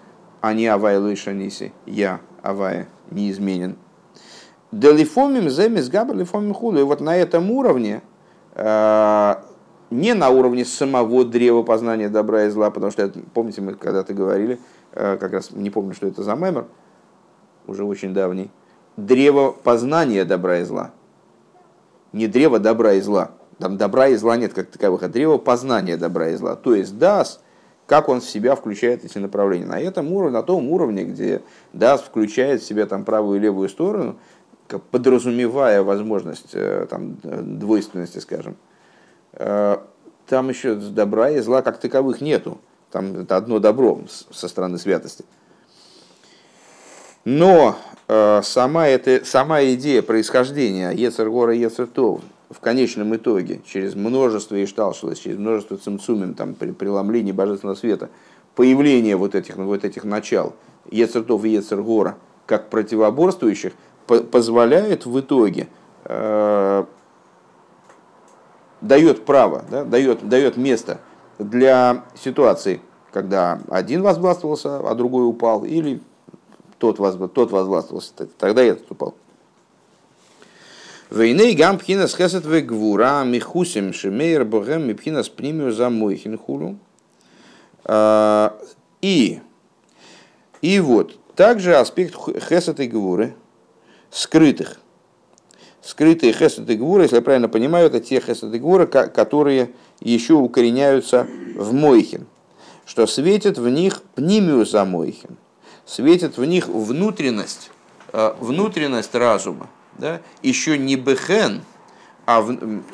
[0.52, 3.76] не авай лойшаниси, я, авая, неизменен.
[4.72, 6.80] Делифомим земис габа лифомим худу.
[6.80, 8.02] И вот на этом уровне,
[8.54, 9.34] э,
[9.90, 14.58] не на уровне самого древа познания добра и зла, потому что, помните, мы когда-то говорили,
[14.92, 16.66] э, как раз не помню, что это за мемор,
[17.66, 18.50] уже очень давний,
[18.96, 20.90] древо познания добра и зла.
[22.12, 23.30] Не древо добра и зла.
[23.58, 26.56] Там добра и зла нет как таковых, а древо познания добра и зла.
[26.56, 27.40] То есть дас
[27.86, 29.66] как он в себя включает эти направления.
[29.66, 33.68] На этом уровне, на том уровне, где DAS включает в себя там правую и левую
[33.68, 34.16] сторону,
[34.90, 38.56] подразумевая возможность э, там, двойственности, скажем,
[39.34, 39.78] э,
[40.26, 42.58] там еще добра и зла как таковых нету.
[42.90, 45.24] Там это одно добро со стороны святости.
[47.24, 47.76] Но
[48.08, 52.20] э, сама, эта, сама идея происхождения Ецергора и Ецертов
[52.50, 58.10] в конечном итоге, через множество ишталшилось, через множество цимцумим, там, при преломлении божественного света,
[58.54, 60.54] появление вот этих, вот этих начал,
[60.90, 63.72] Ецертов и Ецергора, как противоборствующих,
[64.06, 65.68] по позволяет в итоге,
[66.04, 66.84] э,
[68.80, 71.00] дает право, да, дает, дает место
[71.38, 72.80] для ситуации,
[73.12, 76.00] когда один возгластвовался, а другой упал, или
[76.78, 79.14] тот, воз, тот возгластвовался, тогда этот упал.
[81.10, 86.78] Вейней гам пхинас хесет гвура михусим шемейр богем мипхинас пнимию за мойхин хулу.
[87.84, 88.58] А,
[89.00, 89.40] и,
[90.62, 92.16] и вот, также аспект
[92.48, 93.36] хесет и гвуры,
[94.10, 94.80] скрытых.
[95.80, 100.34] Скрытые хесет и гвуры, если я правильно понимаю, это те хесет и гвуры, которые еще
[100.34, 102.26] укореняются в мойхин,
[102.84, 105.36] что светит в них пнимию за мойхин,
[105.84, 107.70] светит в них внутренность,
[108.12, 111.62] а, внутренность разума да, еще не бехен,
[112.26, 112.44] а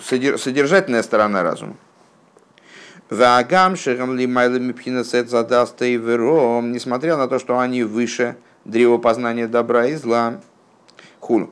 [0.01, 1.77] содержательная сторона разума.
[3.11, 9.47] Вагам шерам ли мипхинасет задаст и вером, несмотря на то, что они выше древа познания
[9.47, 10.41] добра и зла.
[11.21, 11.51] Хулу.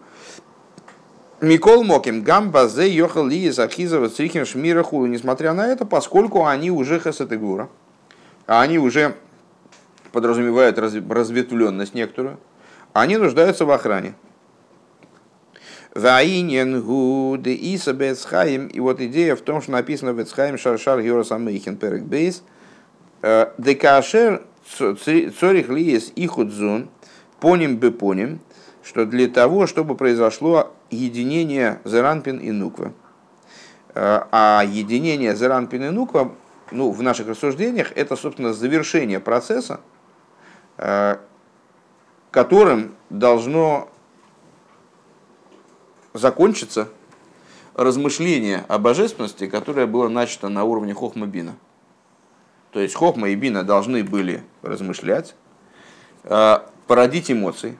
[1.41, 5.07] Микол Моким, Гамба, Зе, Йохал, Ли, Захизова, Црихим, Шмира, Хулу.
[5.07, 7.69] Несмотря на это, поскольку они уже хасатегура,
[8.47, 9.15] а они уже
[10.13, 12.39] подразумевают разветвленность некоторую,
[12.93, 14.15] они нуждаются в охране.
[15.94, 18.68] Ваинен гуд иса бецхаим.
[18.68, 22.42] И вот идея в том, что написано бецхаим шаршар георас амейхен перек бейс.
[23.22, 24.42] Декашер
[24.76, 26.88] цорих лиес ихудзун
[27.40, 28.40] поним бы поним,
[28.83, 32.92] что для того, чтобы произошло единение Зеранпин и Нуква.
[33.94, 36.33] А единение Зеранпин и Нуква,
[36.70, 39.81] ну, в наших рассуждениях, это, собственно, завершение процесса,
[42.31, 43.90] которым должно
[46.12, 46.88] закончится
[47.75, 51.55] размышление о божественности, которое было начато на уровне Хохма Бина.
[52.73, 55.35] То есть Хохма и Бина должны были размышлять,
[56.25, 57.79] э, породить эмоции.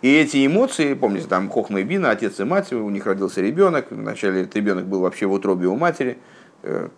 [0.00, 3.90] И эти эмоции, помните, там Хохма и Бина, отец и мать, у них родился ребенок,
[3.90, 6.18] вначале этот ребенок был вообще в утробе у матери,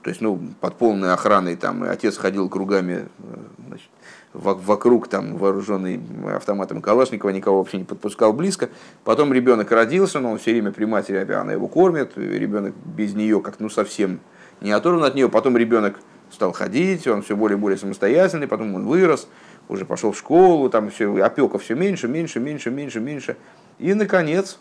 [0.02, 3.36] то есть ну, под полной охраной, там, и отец ходил кругами э,
[3.68, 3.88] значит,
[4.32, 6.00] вокруг там вооруженный
[6.34, 8.70] автоматом Калашникова, никого вообще не подпускал близко.
[9.04, 13.40] Потом ребенок родился, но он все время при матери, она его кормит, ребенок без нее
[13.40, 14.20] как ну совсем
[14.60, 15.28] не оторван от нее.
[15.28, 19.28] Потом ребенок стал ходить, он все более и более самостоятельный, потом он вырос,
[19.68, 23.36] уже пошел в школу, там все, опека все меньше, меньше, меньше, меньше, меньше.
[23.78, 24.58] И, наконец,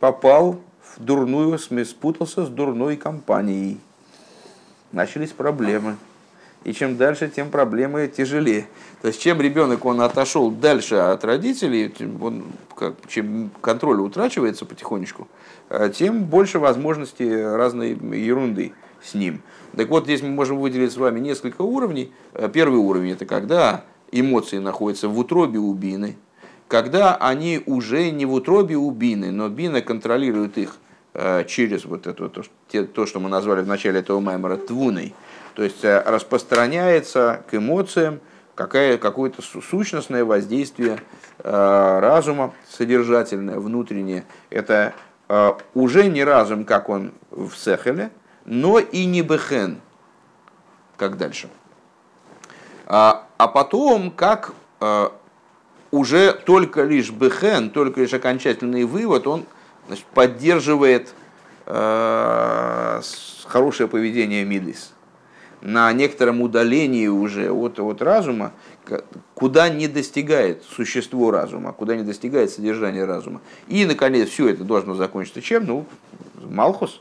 [0.00, 3.80] попал в дурную, спутался с дурной компанией.
[4.94, 5.96] Начались проблемы.
[6.62, 8.68] И чем дальше, тем проблемы тяжелее.
[9.02, 12.44] То есть, чем ребенок он отошел дальше от родителей, он,
[12.76, 15.26] как, чем контроль утрачивается потихонечку,
[15.68, 19.42] э, тем больше возможностей разной ерунды с ним.
[19.76, 22.12] Так вот, здесь мы можем выделить с вами несколько уровней.
[22.32, 26.16] Э, первый уровень– это когда эмоции находятся в утробе у бины,
[26.68, 30.76] когда они уже не в утробе у бины, но бина контролирует их
[31.46, 32.42] через вот это, то,
[32.86, 35.14] то, что мы назвали в начале этого маймера твуной–
[35.54, 38.20] то есть э, распространяется к эмоциям
[38.54, 41.00] какое, какое-то сущностное воздействие
[41.38, 44.24] э, разума, содержательное, внутреннее.
[44.50, 44.94] Это
[45.28, 48.10] э, уже не разум, как он в Сехеле,
[48.44, 49.80] но и не Бехен,
[50.96, 51.48] как дальше.
[52.86, 54.52] А, а потом, как
[55.90, 59.46] уже только лишь бехен, только лишь окончательный вывод, он
[59.86, 61.14] значит, поддерживает
[61.66, 63.00] э,
[63.46, 64.92] хорошее поведение Мидис.
[65.60, 68.52] На некотором удалении уже от, от разума,
[69.34, 73.40] куда не достигает существо разума, куда не достигает содержание разума.
[73.68, 75.64] И, наконец, все это должно закончиться чем?
[75.64, 75.86] Ну,
[76.44, 77.00] Малхус.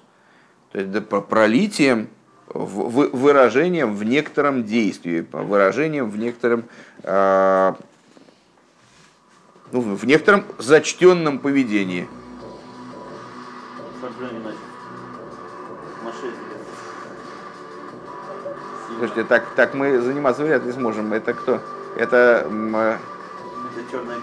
[0.71, 2.07] То есть пролитием,
[2.53, 6.65] выражением в некотором действии, выражением в некотором,
[7.03, 7.73] э,
[9.71, 12.07] ну, в некотором зачтенном поведении.
[18.97, 21.13] Слушайте, так, так мы заниматься вряд ли сможем.
[21.13, 21.61] Это кто?
[21.95, 22.99] Это, Это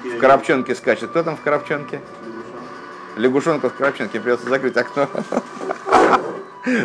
[0.05, 1.11] в Коробчонке скачет.
[1.11, 2.01] Кто там в Коробчонке?
[3.17, 4.21] Лягушонка в Коробчонке.
[4.21, 5.09] Придется закрыть окно.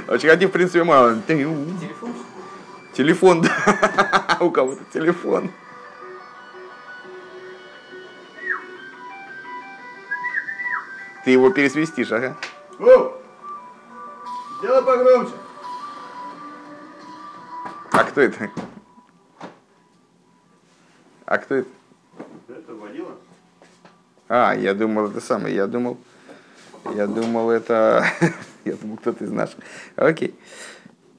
[0.07, 1.17] Очень один, в принципе, мало.
[1.27, 2.13] Телефон?
[2.93, 4.37] Телефон, да.
[4.39, 5.51] У кого-то телефон.
[11.25, 12.37] Ты его пересвистишь, ага.
[12.79, 13.17] О!
[14.61, 15.33] Делай погромче.
[17.91, 18.51] А кто это?
[21.25, 21.69] А кто это?
[22.49, 23.11] Это водила.
[24.27, 25.97] А, я думал, это самое, я думал,
[26.93, 28.05] я думал, это,
[28.65, 29.59] я думал, кто-то из наших.
[29.95, 30.35] Окей.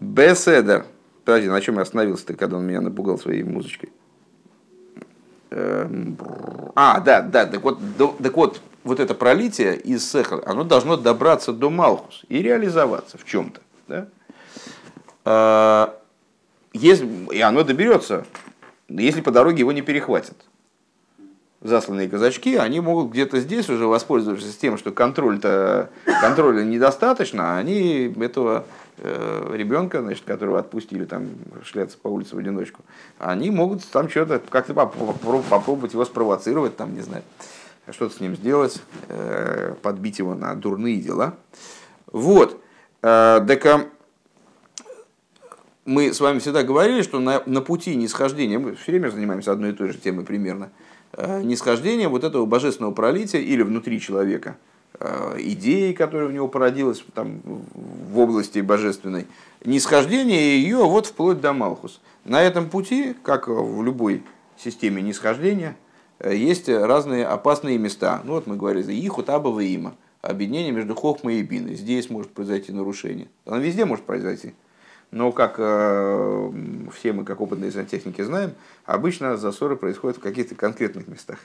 [0.01, 0.85] Беседер.
[1.25, 3.91] Подожди, на чем я остановился-то, когда он меня напугал своей музычкой?
[5.51, 6.19] Эм,
[6.75, 7.79] а, да, да, так вот,
[8.23, 13.25] так вот, вот это пролитие из Сехал, оно должно добраться до Малхус и реализоваться в
[13.25, 13.61] чем-то.
[13.89, 14.07] Да?
[15.25, 15.99] А,
[16.73, 18.25] и оно доберется,
[18.89, 20.37] если по дороге его не перехватят.
[21.63, 28.15] Засланные казачки, они могут где-то здесь уже воспользоваться тем, что контроль-то, контроля недостаточно, а они
[28.21, 28.67] этого
[28.99, 31.31] э, ребенка, значит, которого отпустили там
[31.65, 32.85] шляться по улице в одиночку,
[33.19, 37.25] они могут там что-то как-то попробовать его спровоцировать, там, не знаю,
[37.93, 41.35] что-то с ним сделать, э, подбить его на дурные дела.
[42.11, 42.61] Вот.
[43.03, 43.89] Э, так
[45.85, 49.71] мы с вами всегда говорили, что на, на пути нисхождения, мы все время занимаемся одной
[49.71, 50.71] и той же темой примерно,
[51.13, 54.57] э, нисхождения вот этого божественного пролития или внутри человека,
[55.39, 59.27] идеи, которая в него породилась там, в области божественной,
[59.63, 62.01] нисхождение ее вот вплоть до Малхус.
[62.25, 64.23] На этом пути, как в любой
[64.57, 65.77] системе нисхождения,
[66.25, 68.21] есть разные опасные места.
[68.25, 69.95] Ну вот мы говорили Ихут, Абава Има.
[70.23, 71.77] Объединение между Хохмой и Биной.
[71.77, 73.29] Здесь может произойти нарушение.
[73.45, 74.55] Оно везде может произойти.
[75.13, 76.53] Но, как э,
[76.95, 78.53] все мы, как опытные сантехники, знаем,
[78.85, 81.39] обычно засоры происходят в каких-то конкретных местах.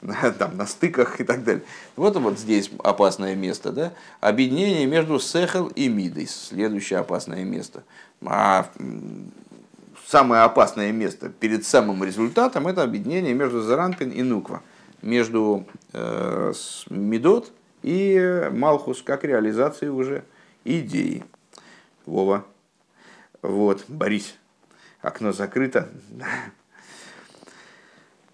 [0.38, 1.62] Там, на стыках и так далее.
[1.96, 3.72] Вот вот здесь опасное место.
[3.72, 3.92] Да?
[4.20, 6.26] Объединение между Сехел и Мидой.
[6.26, 7.84] Следующее опасное место.
[8.24, 8.70] А
[10.06, 14.62] самое опасное место перед самым результатом это объединение между Заранпин и Нуква.
[15.02, 16.52] Между э,
[16.88, 20.24] Мидот и Малхус, как реализации уже
[20.64, 21.24] идеи.
[22.06, 22.44] Вова.
[23.42, 24.34] Вот, Борис,
[25.02, 25.90] окно закрыто.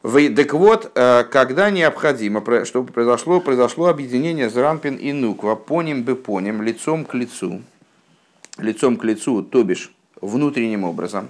[0.02, 6.62] Так вот, э, когда необходимо, чтобы произошло, произошло объединение Зранпин и Нуква, поним бы поним,
[6.62, 7.60] лицом к лицу,
[8.56, 11.28] лицом к лицу, то бишь внутренним образом,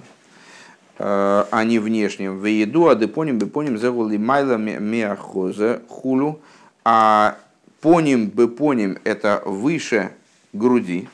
[1.03, 2.37] а не внешним.
[2.37, 6.39] В еду, а депоним бы поним заволи майла миахоза хулу,
[6.83, 7.37] а
[7.81, 10.11] поним бы поним это выше
[10.53, 11.07] груди,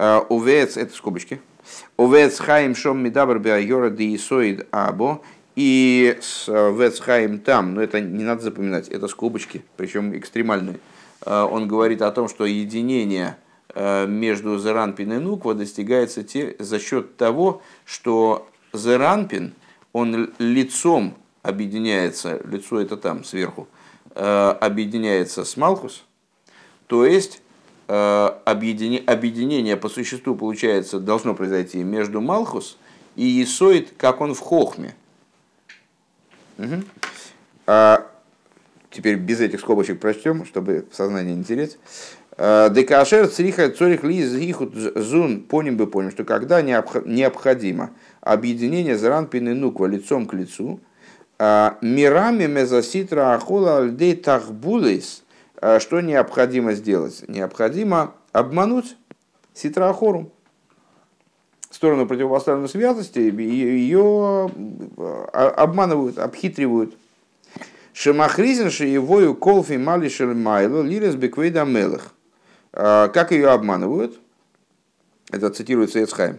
[0.00, 1.42] Э, Увец, это скобочки.
[1.98, 5.20] Увец хаим шом мидабр биайора диисоид або.
[5.56, 7.02] И с э, Вец
[7.44, 10.78] там, но это не надо запоминать, это скобочки, причем экстремальные.
[11.26, 13.36] Э, он говорит о том, что единение
[13.74, 19.54] между Зеранпин и Нуква достигается те, за счет того, что Зеранпин,
[19.92, 23.68] он лицом объединяется, лицо это там сверху,
[24.14, 26.04] объединяется с Малхус,
[26.86, 27.42] то есть
[27.92, 32.78] Э, объединение, по существу, получается, должно произойти между Малхус
[33.16, 34.94] и Исоид, как он в Хохме.
[36.58, 36.84] Угу.
[37.66, 38.06] А,
[38.92, 41.78] теперь без этих скобочек прочтем, чтобы сознание не терять.
[42.40, 47.90] Декашер цриха цорих ли зихут зун поним бы поним, что когда необходимо
[48.22, 50.80] объединение зранпин и нуква лицом к лицу,
[51.38, 55.22] э, мирами мезаситра ахола альдей тахбулейс–
[55.60, 57.22] а что необходимо сделать?
[57.28, 58.96] Необходимо обмануть
[59.52, 60.32] ситраахору,
[61.70, 64.50] сторону противопоставленной святости, ее
[64.96, 66.96] а, обманывают, обхитривают.
[67.92, 72.14] Шемахризин шиевою колфи малишер майло лирес беквейда мелых.
[72.72, 74.18] А, как ее обманывают?
[75.30, 76.38] Это цитируется Эцхайм.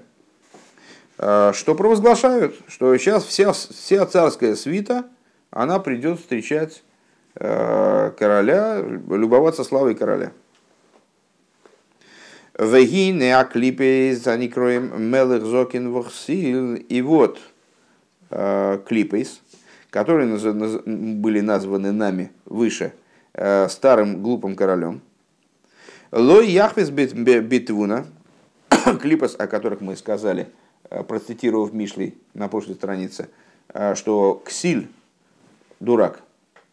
[1.17, 2.55] Что провозглашают?
[2.67, 5.05] Что сейчас вся, вся царская свита
[5.51, 6.83] она придет встречать
[7.35, 10.31] э, короля, любоваться славой короля.
[12.57, 16.75] Вегине аклипе за некроем мелых зокин.
[16.75, 17.39] И вот
[18.29, 19.41] клипейс,
[19.89, 20.27] которые
[20.85, 22.93] были названы нами выше
[23.33, 25.01] старым глупым королем.
[26.11, 28.05] Лой яхвес битвуна,
[29.01, 30.49] клипас, о которых мы сказали,
[30.89, 33.29] э, процитировав Мишлей на прошлой странице,
[33.95, 34.89] что Ксиль,
[35.79, 36.21] дурак,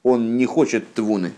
[0.02, 1.32] он не хочет твуны,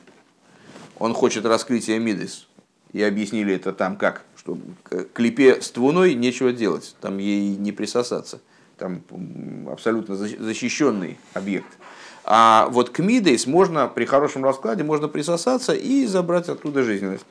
[0.99, 2.47] он хочет раскрытия Мидес.
[2.93, 4.59] И объяснили это там как, что
[5.13, 8.41] клипе с твуной нечего делать, там ей не присосаться
[8.81, 9.03] там
[9.71, 11.69] абсолютно защищенный объект.
[12.25, 17.25] А вот к Мидейс можно при хорошем раскладе можно присосаться и забрать оттуда жизненность.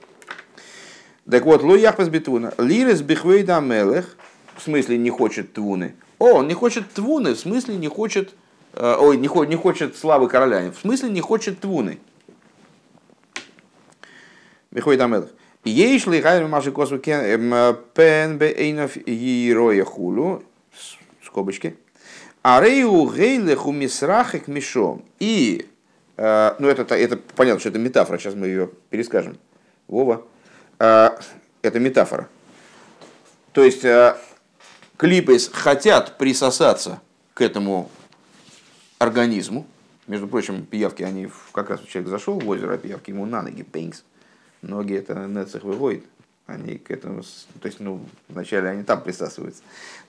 [1.29, 2.53] Так вот, Лу Яхпас Битуна.
[2.57, 4.17] Лирес Бихвейда Мелех,
[4.55, 5.95] в смысле не хочет твуны.
[6.17, 8.33] О, он не хочет твуны, в смысле не хочет,
[8.73, 11.99] э, ой, не, не хочет славы короля, в смысле не хочет твуны.
[14.71, 15.29] Бихвейда Мелех.
[15.65, 20.43] Ейш ли гайр маши косу эм, пен бе эйнов ероя хулу
[21.23, 21.75] скобочки.
[22.41, 25.03] Арею гейлеху мисрахек мишом.
[25.19, 25.67] И,
[26.17, 29.37] э, ну это, это понятно, что это метафора, сейчас мы ее перескажем.
[29.87, 30.23] Вова.
[30.79, 31.09] Э,
[31.61, 32.27] это метафора.
[33.51, 34.15] То есть э,
[34.97, 37.01] клипы хотят присосаться
[37.33, 37.89] к этому
[38.97, 39.67] организму.
[40.07, 43.63] Между прочим, пиявки, они как раз человек зашел в озеро, а пиявки ему на ноги,
[43.63, 44.03] пинкс.
[44.61, 46.05] Ноги это нецех выводит
[46.49, 47.21] они к этому,
[47.61, 49.61] то есть, ну, вначале они там присасываются.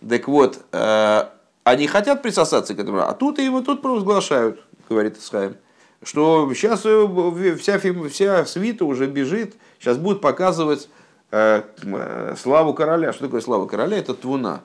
[0.07, 1.25] Так вот, э,
[1.64, 5.57] они хотят присосаться к этому, а тут его тут провозглашают, говорит Исхайм,
[6.03, 10.89] что сейчас э, вся, вся свита уже бежит, сейчас будут показывать
[11.33, 13.12] э, э, славу короля.
[13.12, 13.99] Что такое слава короля?
[13.99, 14.61] Это твуна.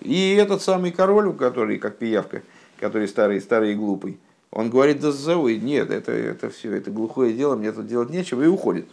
[0.00, 2.42] И этот самый король, который, как пиявка,
[2.78, 4.20] который старый, старый и глупый,
[4.52, 8.42] он говорит, да зову, нет, это, это все, это глухое дело, мне тут делать нечего,
[8.42, 8.86] и уходит.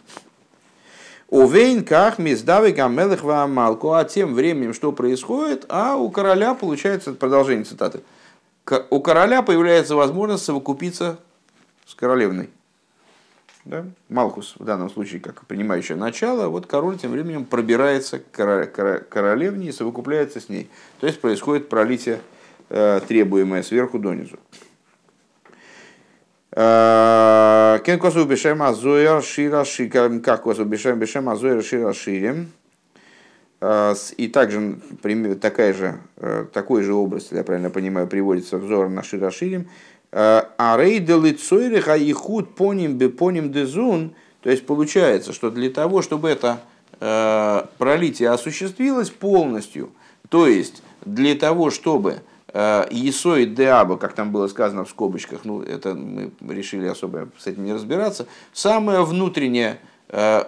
[1.28, 3.92] Увейн ках миздавы гамелых малку.
[3.92, 5.66] А тем временем что происходит?
[5.68, 8.00] А у короля получается, продолжение цитаты,
[8.90, 11.18] у короля появляется возможность совокупиться
[11.86, 12.50] с королевной.
[13.68, 13.84] Да?
[14.08, 19.72] Малхус в данном случае как принимающее начало, вот король тем временем пробирается к королевне и
[19.72, 20.70] совокупляется с ней.
[21.00, 22.20] То есть происходит пролитие,
[22.70, 24.38] э, требуемое сверху донизу.
[26.52, 32.50] Э, кен косу бешем азоер шира шикарм, как косу бешем бешем азоер шира ширим.
[33.60, 34.78] Э, и также
[35.42, 36.00] такая же,
[36.54, 39.68] такой же образ, если я правильно понимаю, приводится взор на шира ширим.
[40.58, 44.12] А рейда лицойриха и худ поним бы поним дезун.
[44.42, 46.60] То есть получается, что для того, чтобы это
[47.78, 49.90] пролитие осуществилось полностью,
[50.28, 55.94] то есть для того, чтобы Есой Деаба, как там было сказано в скобочках, ну это
[55.94, 59.78] мы решили особо с этим не разбираться, самая внутренняя
[60.08, 60.44] э,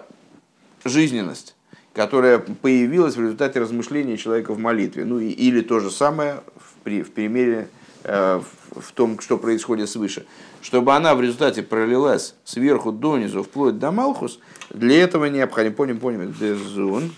[0.83, 1.55] жизненность,
[1.93, 5.05] которая появилась в результате размышления человека в молитве.
[5.05, 10.25] Ну или то же самое в, при, в примере э, в том, что происходит свыше.
[10.61, 14.39] Чтобы она в результате пролилась сверху донизу, вплоть до Малхус,
[14.69, 17.11] для этого необходимо, поним, поним, дезун,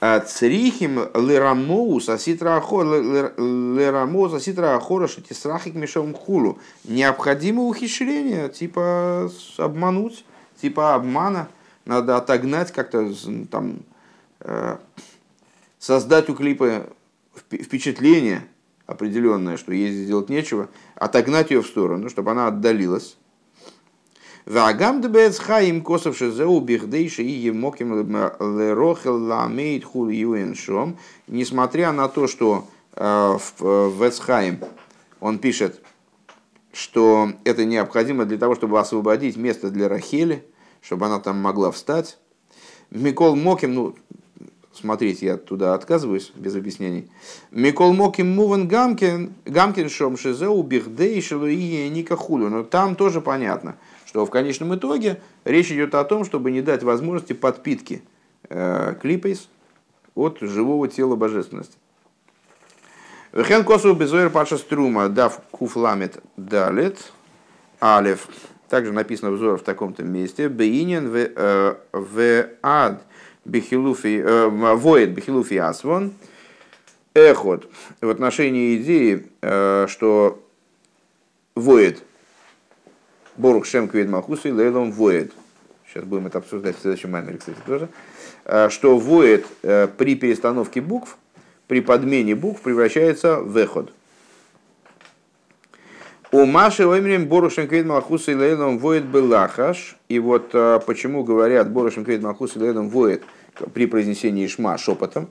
[0.00, 6.58] Црихим лерамоус аситра лерамоус аситра ахора шатисрахик мешом хулу.
[6.84, 10.24] Необходимо ухищрение, типа обмануть,
[10.58, 11.48] типа обмана.
[11.84, 13.12] Надо отогнать как-то
[13.50, 13.80] там,
[14.40, 14.78] э,
[15.78, 16.86] создать у клипа
[17.50, 18.46] впечатление
[18.90, 23.16] определенное, что ей сделать нечего, отогнать ее в сторону, чтобы она отдалилась
[24.46, 27.94] Вагам дебец хаим косов шезеу бихдейши и емоким
[28.58, 30.98] лерохел ламейт хул юэншом.
[31.28, 34.60] Несмотря на то, что э, в Вецхайм
[35.20, 35.80] он пишет,
[36.72, 40.44] что это необходимо для того, чтобы освободить место для Рахели,
[40.80, 42.18] чтобы она там могла встать.
[42.90, 43.94] Микол Моким, ну,
[44.72, 47.10] смотрите, я туда отказываюсь без объяснений.
[47.50, 52.16] Микол Моким Муван Гамкин, Гамкин Шом Шизеу Бихдей Шилуи Ника.
[52.28, 53.76] Но там тоже понятно–
[54.10, 58.02] что в конечном итоге речь идет о том, чтобы не дать возможности подпитки
[58.48, 59.48] э, клипейс
[60.16, 61.76] от живого тела божественности.
[63.30, 67.12] Вехен косу безойр паша струма дав куфламет далет
[67.78, 68.26] алев.
[68.68, 70.48] Также написано взор в таком-то месте.
[70.48, 73.04] Бейнин в э, ад
[73.44, 76.12] бихилуфи э, воет бихилуфи асвон.
[77.14, 77.68] Эхот
[78.00, 79.26] в отношении идеи,
[79.88, 80.40] что
[81.56, 82.04] воет
[83.36, 85.32] Борух Шем Квид Малхусу Лейлом Воет.
[85.88, 87.88] Сейчас будем это обсуждать в следующем маймере, кстати, тоже.
[88.44, 91.16] А, что Воет э, при перестановке букв,
[91.66, 93.92] при подмене букв превращается в эход.
[96.32, 99.96] У Маши Оймрим Борушем Квейд Малхус и Лейлом воет Белахаш.
[100.08, 103.24] И вот а, почему говорят Борушем Квейд Малхус и Лейлом воет
[103.74, 105.28] при произнесении Шма шепотом.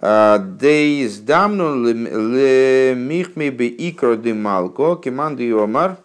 [0.00, 5.96] Дейс дамну лемихми бе икро де малко, кеманды Йомар,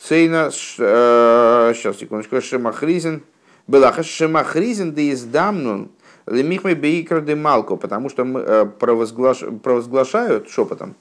[0.00, 3.22] цейна, сейчас, секундочку, шемахризен,
[3.66, 5.88] Белахаш шемахризен дейс дамну
[6.26, 10.94] лемихми бе икро де малко, потому что провозглаш, провозглашают шепотом,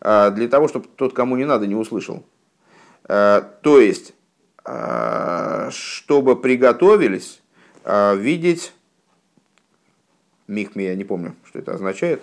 [0.00, 2.22] для того, чтобы тот, кому не надо, не услышал.
[3.06, 4.14] То есть,
[5.70, 7.40] чтобы приготовились
[7.84, 8.72] видеть
[10.48, 12.22] Михми, я не помню, что это означает.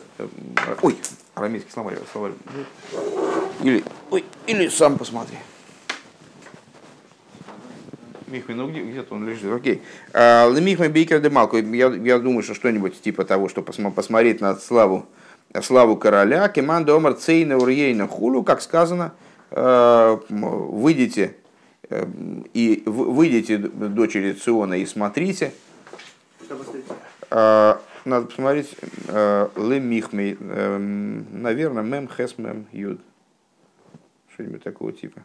[0.81, 0.95] Ой,
[1.35, 1.97] арамейский словарь.
[2.11, 2.31] словарь.
[3.61, 5.37] Или, ой, или сам посмотри.
[8.27, 9.51] Михми, ну где, где-то он лежит.
[9.53, 9.81] Окей.
[10.13, 11.57] Михми Бейкер де Малко.
[11.57, 15.05] Я, я думаю, что что-нибудь типа того, что посмотреть на славу,
[15.61, 16.47] славу короля.
[16.49, 19.13] Кеманда Омар Цейна Урьейна Хулу, как сказано,
[20.29, 21.35] выйдите
[22.53, 25.51] и выйдите, дочери Циона, и смотрите.
[28.05, 28.75] Надо посмотреть.
[29.07, 30.37] Э, Лемихмей.
[30.37, 32.99] Наверное, мем хес мем юд.
[34.33, 35.21] Что-нибудь такого типа.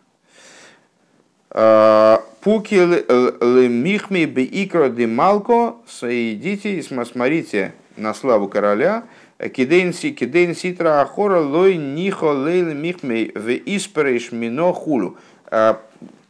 [1.50, 5.76] Э, Пуки лемихмей бе икро де малко.
[5.88, 9.04] Соедите и смотрите на славу короля.
[9.38, 15.16] Кидейн ситра ахора лой нихо лейл михмей в испрейш мино хулу.
[15.50, 15.76] Э,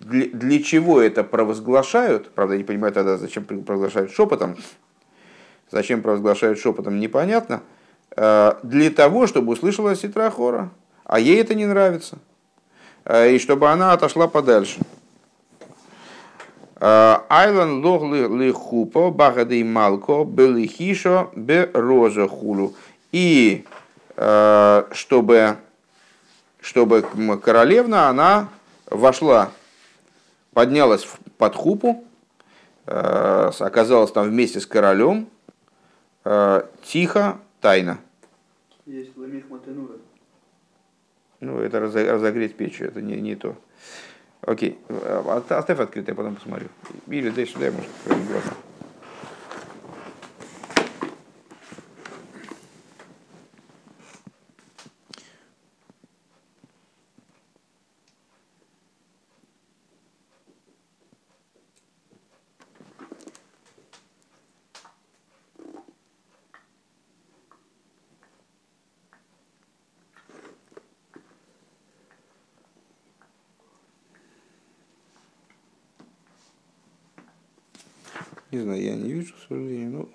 [0.00, 2.30] для, чего это провозглашают?
[2.32, 4.56] Правда, не понимаю тогда, зачем провозглашают шепотом
[5.70, 7.62] Зачем провозглашают шепотом, непонятно.
[8.14, 10.70] Э, для того, чтобы услышала Ситрахора.
[11.04, 12.18] А ей это не нравится.
[13.06, 14.80] Э, и чтобы она отошла подальше.
[16.80, 22.74] Айлан лог ли хупо, багады малко, были хишо, бе роза хулу.
[23.12, 23.64] И
[24.90, 25.56] чтобы,
[26.60, 27.02] чтобы
[27.42, 28.48] королевна, она
[28.86, 29.50] вошла,
[30.52, 31.06] поднялась
[31.36, 32.04] под хупу,
[32.84, 35.28] оказалась там вместе с королем,
[36.30, 37.98] Э, тихо, тайно.
[38.84, 39.94] Есть ламих матенура.
[41.40, 43.56] Ну, это разогреть печь, это не, не то.
[44.42, 46.68] Окей, э, оставь открытое, потом посмотрю.
[47.06, 48.52] Или дай сюда, может, глаза.
[78.50, 80.08] Не знаю, я не вижу, к сожалению, но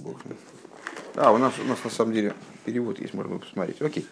[0.00, 0.20] бог
[1.16, 2.34] А, у нас, у нас на самом деле
[2.64, 3.82] перевод есть, можно посмотреть.
[3.82, 4.06] Окей.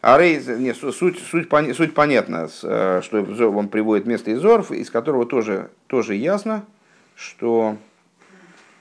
[0.00, 4.88] А Рейз, нет, суть, суть, суть понятна, э, что он приводит место из Орф, из
[4.88, 6.64] которого тоже, тоже ясно,
[7.16, 7.76] что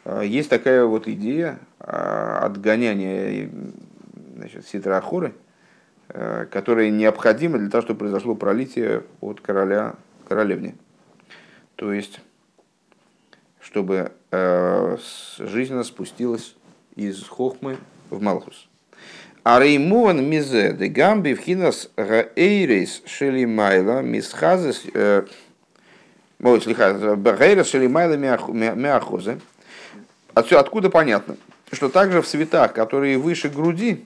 [0.04, 3.50] э, есть такая вот идея э, отгоняния
[4.36, 5.34] значит, ситрахоры,
[6.08, 9.96] которая необходима для того, чтобы произошло пролитие от короля
[10.28, 10.76] королевне.
[11.76, 12.22] То есть
[13.76, 14.98] чтобы э,
[15.38, 16.56] жизненно спустилась
[16.96, 17.76] из Хохмы
[18.10, 18.70] в Малхус.
[19.44, 25.26] А реймуван мизе де гамби в хинас гаэйрис шелимайла мисхазес э,
[26.42, 29.42] Ой, слегка, Шалимайла Мяхозы.
[30.34, 31.36] Отсюда откуда понятно,
[31.74, 34.06] что также в цветах, которые выше груди,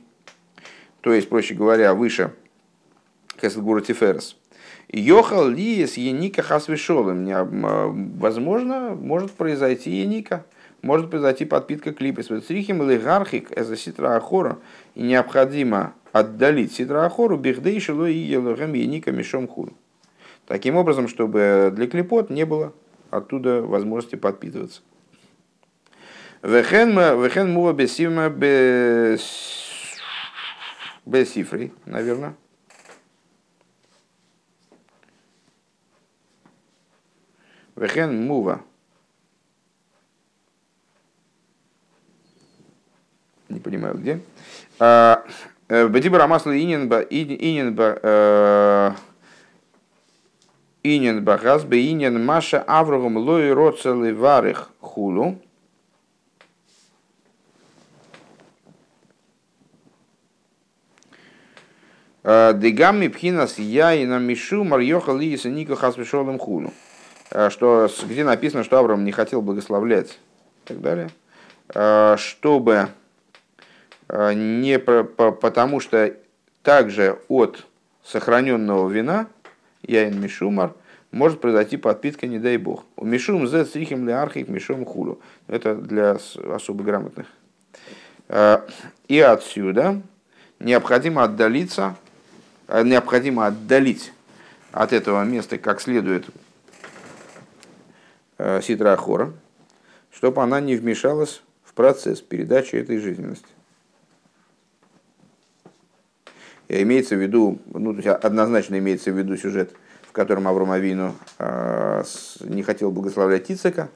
[1.02, 2.34] то есть, проще говоря, выше
[3.40, 4.36] Хесадгура Тиферес,
[4.92, 7.26] Йохал ли с Еника Хасвишолом.
[8.18, 10.46] Возможно, может произойти Еника,
[10.82, 12.24] может произойти подпитка клипа.
[12.24, 14.58] Срихим или гархик это ситра ахора.
[14.96, 19.74] И необходимо отдалить ситра ахору бихдей шило и елогам Еника мешом хур.
[20.48, 22.74] Таким образом, чтобы для клипот не было
[23.12, 24.82] оттуда возможности подпитываться.
[26.42, 27.74] Вехен мува
[31.06, 32.34] бесифри, наверное.
[37.80, 38.62] Вехен мува.
[43.48, 44.20] Не понимаю, где.
[44.80, 45.24] А,
[45.70, 48.98] э, Бедибра масла иненба, иненба,
[50.84, 55.40] инен багаз, бе инен маша аврогом лой роцели варих хулу.
[62.24, 66.74] Дегамми пхинас я и на мишу марьоха лиеса ника хасвешолом хулу.
[67.32, 70.20] Э, что, где написано, что Авраам не хотел благословлять
[70.66, 71.10] и так далее,
[71.74, 72.90] э, чтобы
[74.08, 76.16] э, не потому что
[76.64, 77.66] также от
[78.04, 79.28] сохраненного вина,
[79.84, 80.74] яин мишумар,
[81.12, 82.84] может произойти подпитка, не дай бог.
[82.96, 85.20] У мишум зе црихим ли архик мишум хулу.
[85.48, 86.18] Это для
[86.54, 87.26] особо грамотных.
[89.08, 90.04] И отсюда
[90.60, 91.96] необходимо отдалиться,
[92.68, 94.14] необходимо отдалить
[94.72, 96.28] от этого места как следует
[98.62, 99.34] ситра хора,
[100.12, 103.48] чтобы она не вмешалась в процесс передачи этой жизненности.
[106.68, 109.74] Имеется в виду, ну, то есть однозначно имеется в виду сюжет,
[110.04, 112.04] в котором Авром Авину э,
[112.42, 113.90] не хотел благословлять Ицека,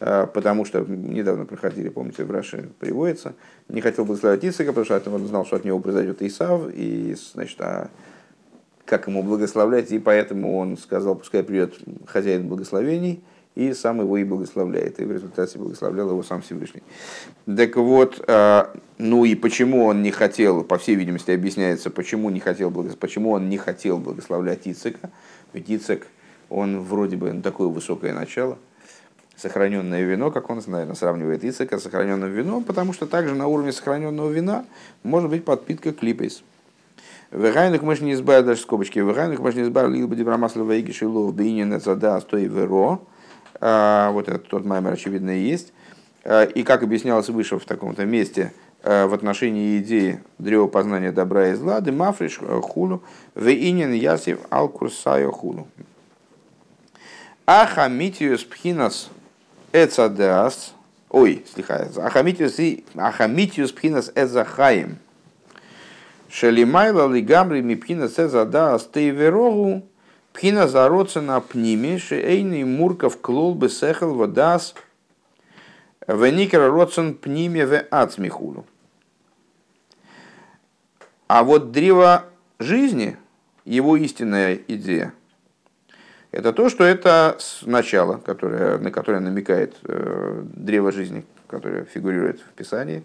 [0.00, 3.34] э, потому что недавно проходили, помните, в Раше приводится,
[3.68, 7.60] не хотел благословлять Ицека, потому что он знал, что от него произойдет Исав, и, значит,
[7.60, 7.90] а
[8.86, 13.22] как ему благословлять, и поэтому он сказал, пускай придет хозяин благословений,
[13.54, 16.82] и сам его и благословляет, и в результате благословлял его сам Всевышний.
[17.46, 22.40] Так вот, а, ну и почему он не хотел, по всей видимости, объясняется, почему, не
[22.40, 25.10] хотел, почему он не хотел благословлять Ицека,
[25.52, 26.06] ведь Ицек,
[26.48, 28.58] он вроде бы ну, такое высокое начало,
[29.36, 33.72] сохраненное вино, как он, наверное, сравнивает Ицека с сохраненным вином, потому что также на уровне
[33.72, 34.64] сохраненного вина
[35.02, 36.42] может быть подпитка клипейс.
[37.30, 38.98] Вегайнух мы не избавили даже скобочки.
[38.98, 43.00] Вегайнух мы не избавили либо дебрамасла вейги шилов бейнин это стой веро.
[43.60, 45.72] А, вот этот тот маймер, очевидно, и есть.
[46.24, 48.52] А, и как объяснялось выше в таком-то месте,
[48.82, 53.02] а, в отношении идеи древа познания добра и зла, демафриш хулу,
[53.34, 55.68] вейнин ясив ал курсайо хулу.
[57.46, 59.10] Ахамитиус пхинас
[59.72, 60.74] эцадеас,
[61.10, 64.98] ой, слегка, ахамитиус пхинас эзахаим,
[66.30, 69.82] шелимайла лигамри мипхина цезадеас тейверогу,
[70.32, 74.74] Пхина зароца на пниме, шейный мурков клол бы сехал водас,
[76.06, 78.64] веникера роцен пниме в ацмихулу.
[81.26, 82.24] А вот древо
[82.58, 83.16] жизни,
[83.64, 85.12] его истинная идея,
[86.30, 92.52] это то, что это начало, которое, на которое намекает э, древо жизни, которое фигурирует в
[92.52, 93.02] Писании,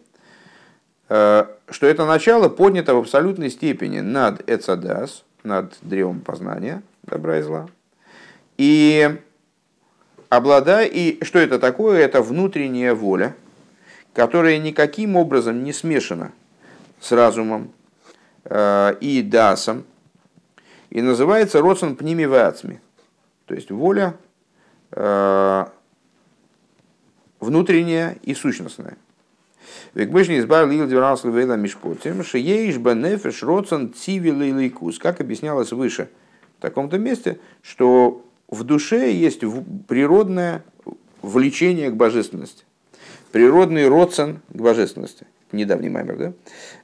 [1.09, 7.41] э, что это начало поднято в абсолютной степени над Эцадас, над древом познания– добра и
[7.41, 7.67] зла.
[8.57, 9.19] И
[10.29, 11.99] обладая, и что это такое?
[11.99, 13.35] Это внутренняя воля,
[14.13, 16.31] которая никаким образом не смешана
[16.99, 17.71] с разумом
[18.45, 19.83] э, и дасом,
[20.89, 22.79] и называется родствен пними вацми,
[23.45, 24.15] то есть воля
[24.91, 25.65] э,
[27.39, 28.97] внутренняя и сущностная.
[29.93, 36.09] Векбышни избавил Лил Дюрал Славейла Мишпотим, Шиеиш Бенефеш Родсон Цивилый Лейкус, как объяснялось выше–
[36.57, 39.41] в таком-то месте, что в душе есть
[39.87, 40.63] природное
[41.21, 42.63] влечение к божественности,
[43.31, 45.27] природный родствен к божественности.
[45.51, 46.33] Недавний маймер, да?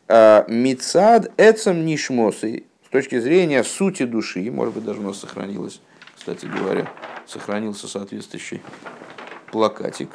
[0.07, 5.81] А, Мицад эцем нишмосы, с точки зрения сути души, может быть, даже у нас сохранилось,
[6.15, 6.91] кстати говоря,
[7.25, 8.61] сохранился соответствующий
[9.51, 10.09] плакатик.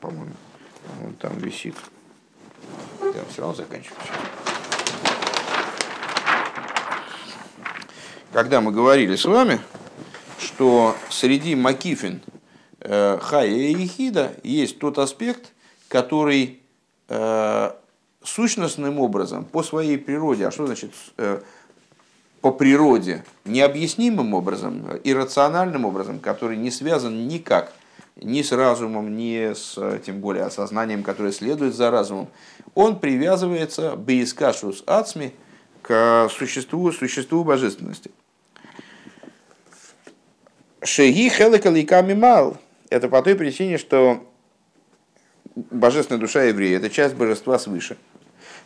[0.00, 0.32] По-моему,
[1.04, 1.74] он там висит.
[3.02, 3.98] Я все равно заканчиваю.
[8.32, 9.60] Когда мы говорили с вами,
[10.38, 12.22] что среди Макифин,
[12.80, 15.52] э, Хая и Ехида есть тот аспект,
[15.88, 16.60] который
[17.08, 17.70] э,
[18.22, 21.40] сущностным образом, по своей природе, а что значит э,
[22.40, 27.72] по природе, необъяснимым образом, иррациональным образом, который не связан никак
[28.16, 32.28] ни с разумом, ни с, тем более, осознанием, которое следует за разумом,
[32.74, 35.32] он привязывается бейскашус ацми
[35.82, 38.10] к существу, существу божественности.
[40.82, 42.56] Шеги хелекаликами мал.
[42.88, 44.26] Это по той причине, что
[45.54, 47.98] божественная душа еврея– это часть божества свыше.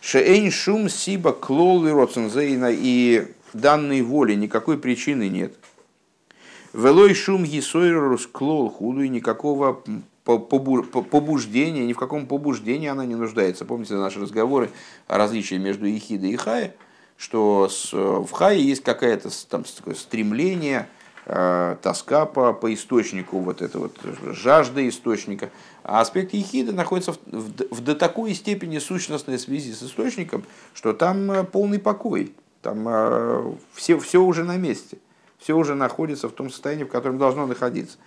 [0.01, 5.57] Шеэйн шум сиба клол и роцензейна и данной воли никакой причины нет.
[6.73, 9.83] Велой шум гисойрус клол худу и никакого
[10.25, 13.65] побуждения, ни в каком побуждении она не нуждается.
[13.65, 14.71] Помните наши разговоры
[15.09, 16.75] о различии между Ихидой и Хай,
[17.17, 23.97] что в Хае есть какое-то там стремление– Э, тоска по, по источнику, вот это вот
[24.33, 25.51] жажда источника.
[25.83, 30.93] А аспект ехида находится в, в, в до такой степени сущностной связи с источником, что
[30.93, 34.99] там э, полный покой, там э, все, все уже на месте,
[35.39, 37.99] все уже находится в том состоянии, в котором должно находиться.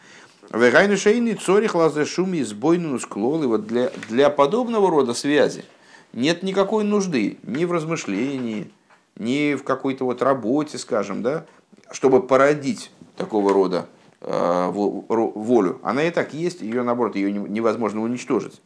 [0.51, 3.43] Вегайну шейный цорих лазе шуми сбойну склол.
[3.43, 5.65] И вот для, для подобного рода связи
[6.13, 8.71] нет никакой нужды ни в размышлении,
[9.17, 11.45] ни в какой-то вот работе, скажем, да,
[11.91, 13.89] чтобы породить такого рода
[14.21, 18.61] э, волю, она и так есть, ее наоборот, ее невозможно уничтожить.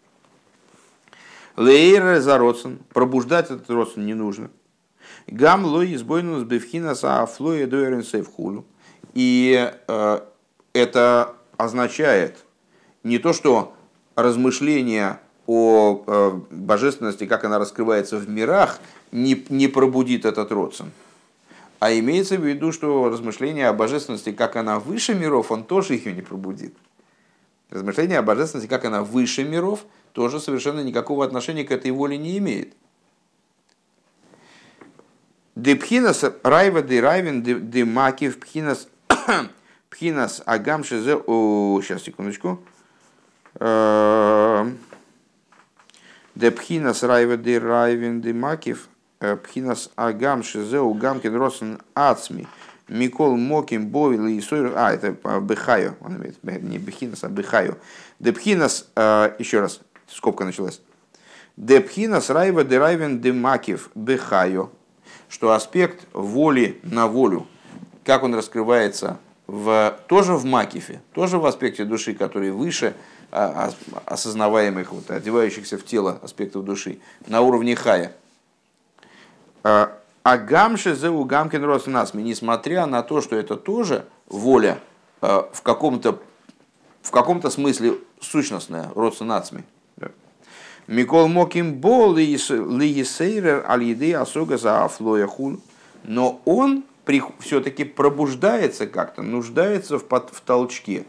[1.58, 2.80] Лейра за родствен.
[2.94, 4.50] Пробуждать этот родствен не нужно.
[5.28, 8.66] Гам лой избойнус бифхина са афлоя дуэрен хулу.
[9.14, 10.20] И э,
[10.74, 12.38] это означает
[13.04, 13.74] не то, что
[14.16, 18.80] размышления о э, божественности, как она раскрывается в мирах,
[19.12, 20.92] не, не пробудит этот родствен.
[21.82, 26.14] А имеется в виду, что размышление о божественности, как она выше миров, он тоже ее
[26.14, 26.76] не пробудит.
[27.72, 32.38] Размышление о божественности, как она выше миров, тоже совершенно никакого отношения к этой воле не
[32.38, 32.76] имеет.
[35.56, 38.88] Депхинас райва де райвен де макив пхинас
[39.90, 41.18] пхинас агам шизе...
[41.18, 42.60] Сейчас, секундочку.
[43.56, 44.72] Э,
[46.36, 48.88] Депхинас райва де райвен де макив
[49.44, 52.48] пхинас агам шизе угамкин росен ацми.
[52.88, 54.74] Микол Моким Бовил и Сойр.
[54.76, 55.94] А, это Бехайо.
[56.02, 57.76] Он имеет не Бехинас, а Бехайо.
[58.20, 60.82] Депхинас, еще раз, скобка началась.
[61.56, 64.72] Депхинас Райва Дерайвен Демакив Бехайо
[65.32, 67.48] что аспект воли на волю,
[68.04, 69.18] как он раскрывается
[69.48, 72.94] в, тоже в макифе, тоже в аспекте души, который выше
[73.32, 78.12] а, а, осознаваемых, вот, одевающихся в тело аспектов души, на уровне хая.
[79.64, 84.80] А, а гамше зеу гамкин насми, несмотря на то, что это тоже воля
[85.22, 86.20] в каком-то
[87.02, 89.64] в каком-то смысле сущностная, родственнацми.
[90.88, 95.62] Микол Моким Бол Лигисейрер Аль-Еды Асога за Афлояхун.
[96.04, 96.84] Но он
[97.40, 101.06] все-таки пробуждается как-то, нуждается в, под, в толчке.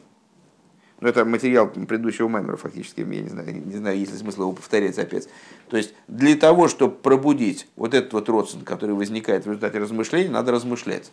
[1.02, 4.52] Но это материал предыдущего мемора фактически, я не знаю, не знаю, есть ли смысл его
[4.52, 5.28] повторять опять.
[5.68, 10.28] То есть для того, чтобы пробудить вот этот вот родствен, который возникает в результате размышлений,
[10.28, 11.10] надо размышлять.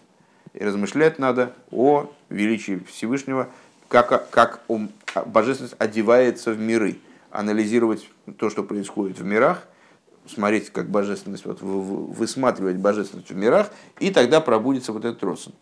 [0.54, 3.50] И размышлять надо о величии Всевышнего,
[3.88, 4.92] как, как он,
[5.26, 7.00] божественность одевается в миры–
[7.32, 9.68] анализировать то, что происходит в мирах,
[10.28, 15.56] смотреть, как божественность, вот, высматривать божественность в мирах, и тогда пробудится вот этот родствен.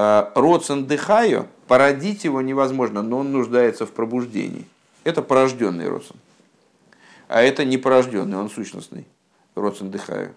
[0.00, 4.64] А, родствен дыхаю, породить его невозможно, но он нуждается в пробуждении.
[5.02, 6.20] Это порожденный родствен.
[7.26, 9.06] А это не порожденный, он сущностный.
[9.56, 10.36] Родствен дыхаю.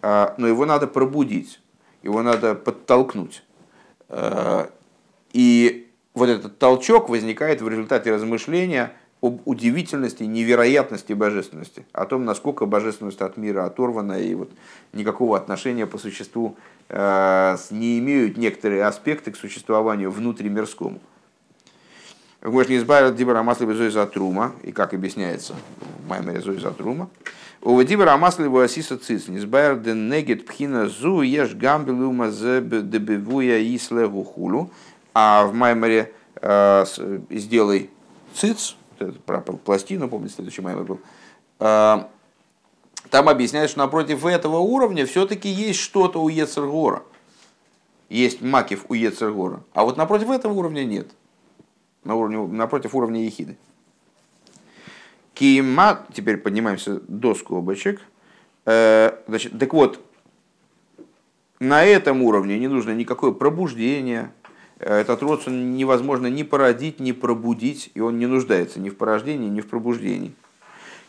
[0.00, 1.60] А, но его надо пробудить,
[2.02, 3.42] его надо подтолкнуть.
[4.08, 4.70] А,
[5.34, 12.66] и вот этот толчок возникает в результате размышления об удивительности, невероятности божественности, о том, насколько
[12.66, 14.50] божественность от мира оторвана и вот
[14.92, 16.56] никакого отношения по существу
[16.88, 21.00] э, не имеют некоторые аспекты к существованию внутримирскому.
[22.42, 25.54] Можно избавить дибара масла безой за трума, и как объясняется
[26.02, 27.10] в Маймере зой за трума.
[27.60, 34.08] У дибара масла его асиса циц, низбайр ден негет пхина зу еш гамбелума дебевуя исле
[34.08, 34.70] хулу.
[35.12, 36.84] А в Маймере э,
[37.28, 37.90] сделай
[38.34, 38.76] циц,
[39.26, 41.00] про пластину, помните, следующий маймер был,
[41.58, 42.10] а,
[43.10, 47.02] там объясняют, что напротив этого уровня все-таки есть что-то у Ецергора.
[48.08, 49.62] Есть макив у Ецергора.
[49.72, 51.10] А вот напротив этого уровня нет.
[52.04, 53.56] На уровне, напротив уровня Ехиды.
[55.34, 58.00] Кима, теперь поднимаемся до скобочек.
[58.66, 60.00] Э, значит, так вот,
[61.60, 64.32] на этом уровне не нужно никакое пробуждение,
[64.80, 69.60] этот родствен невозможно ни породить, ни пробудить, и он не нуждается ни в порождении, ни
[69.60, 70.34] в пробуждении.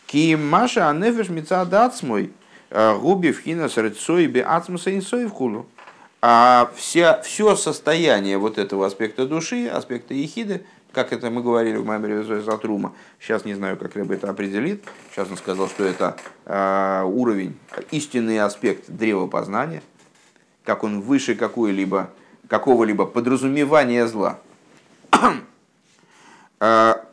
[0.08, 1.30] Ки маша анефеш
[2.04, 2.34] мой
[2.70, 5.66] э, губи вхина срецой би ацмуса инсой в хулу.
[6.22, 12.24] А все состояние вот этого аспекта души, аспекта ехиды, как это мы говорили в Маймере
[12.42, 17.58] Затрума, сейчас не знаю, как Рэб это определит, сейчас он сказал, что это э, уровень,
[17.92, 19.82] истинный аспект древа познания,
[20.64, 22.12] как он выше какой-либо
[22.48, 24.40] какого-либо подразумевания зла.
[26.60, 27.06] А,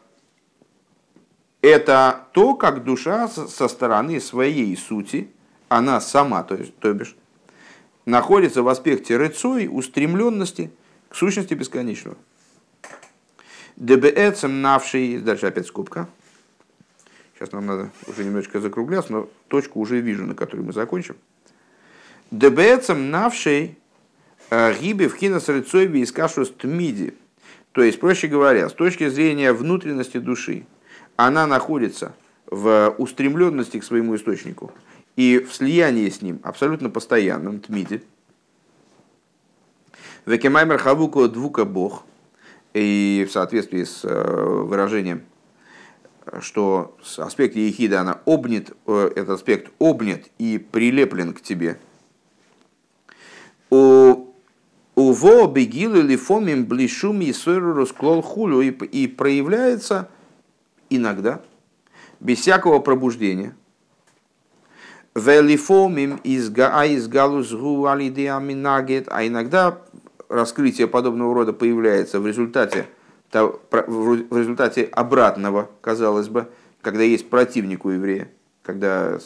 [1.63, 5.31] это то, как душа со стороны своей сути,
[5.69, 7.17] она сама, то, есть, то бишь,
[8.07, 10.71] находится в аспекте рыцой, устремленности
[11.09, 12.17] к сущности бесконечного.
[13.77, 16.09] ДБЭЦем навший, дальше опять скобка.
[17.35, 21.17] Сейчас нам надо уже немножечко закругляться, но точку уже вижу, на которой мы закончим.
[22.33, 23.79] ДБЭЦем навший
[24.51, 27.15] Гиби в хинас рыцойби из кашус тмиди.
[27.73, 30.65] То есть, проще говоря, с точки зрения внутренности души,
[31.17, 32.15] она находится
[32.47, 34.73] в устремленности к своему источнику
[35.17, 38.03] и в слиянии с ним абсолютно постоянном, тмиди.
[40.27, 42.05] Векемаймер хавуко двука бог.
[42.75, 45.23] И в соответствии с э, выражением,
[46.41, 51.79] что аспект ехида, она обнят, э, этот аспект обнят и прилеплен к тебе.
[53.71, 54.28] У
[54.99, 60.09] Уво бегилы лифомим блишум и расклол хулю и проявляется
[60.91, 61.41] иногда
[62.19, 63.55] без всякого пробуждения.
[65.15, 69.79] Велифомим из галус аминагет, а иногда
[70.29, 72.89] раскрытие подобного рода появляется в результате,
[73.33, 76.49] в результате обратного, казалось бы,
[76.83, 78.33] когда есть противник у еврея,
[78.65, 79.21] когда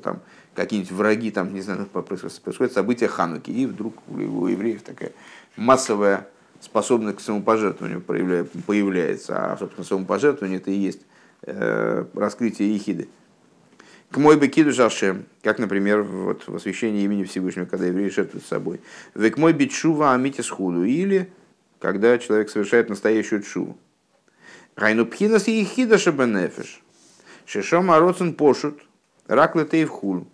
[0.00, 0.20] там,
[0.58, 5.12] какие-нибудь враги, там, не знаю, происходят события Хануки, и вдруг у евреев такая
[5.56, 6.26] массовая
[6.60, 11.02] способность к самопожертвованию появляется, а, собственно, самопожертвование это и есть
[11.42, 13.08] э, раскрытие ехиды.
[14.10, 18.44] К мой бы киду жашем, как, например, вот в освящении имени Всевышнего, когда евреи жертвуют
[18.44, 18.80] собой.
[19.14, 21.30] Век мой бичува амитис худу, или
[21.78, 23.78] когда человек совершает настоящую чуву.
[24.74, 26.82] Райну пхинас и ехида шабанефиш.
[27.46, 28.80] Шешом ароцен пошут,
[29.28, 30.26] раклетей в хулу.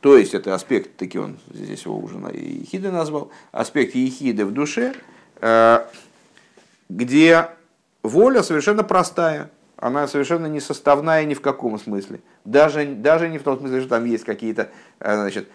[0.00, 4.94] То есть это аспект, таки он здесь его уже ехиды назвал, аспект ехиды в душе,
[5.40, 5.86] э,
[6.88, 7.48] где
[8.02, 12.20] воля совершенно простая, она совершенно не составная ни в каком смысле.
[12.44, 14.70] Даже, даже не в том смысле, что там есть какие-то,
[15.00, 15.48] э, значит,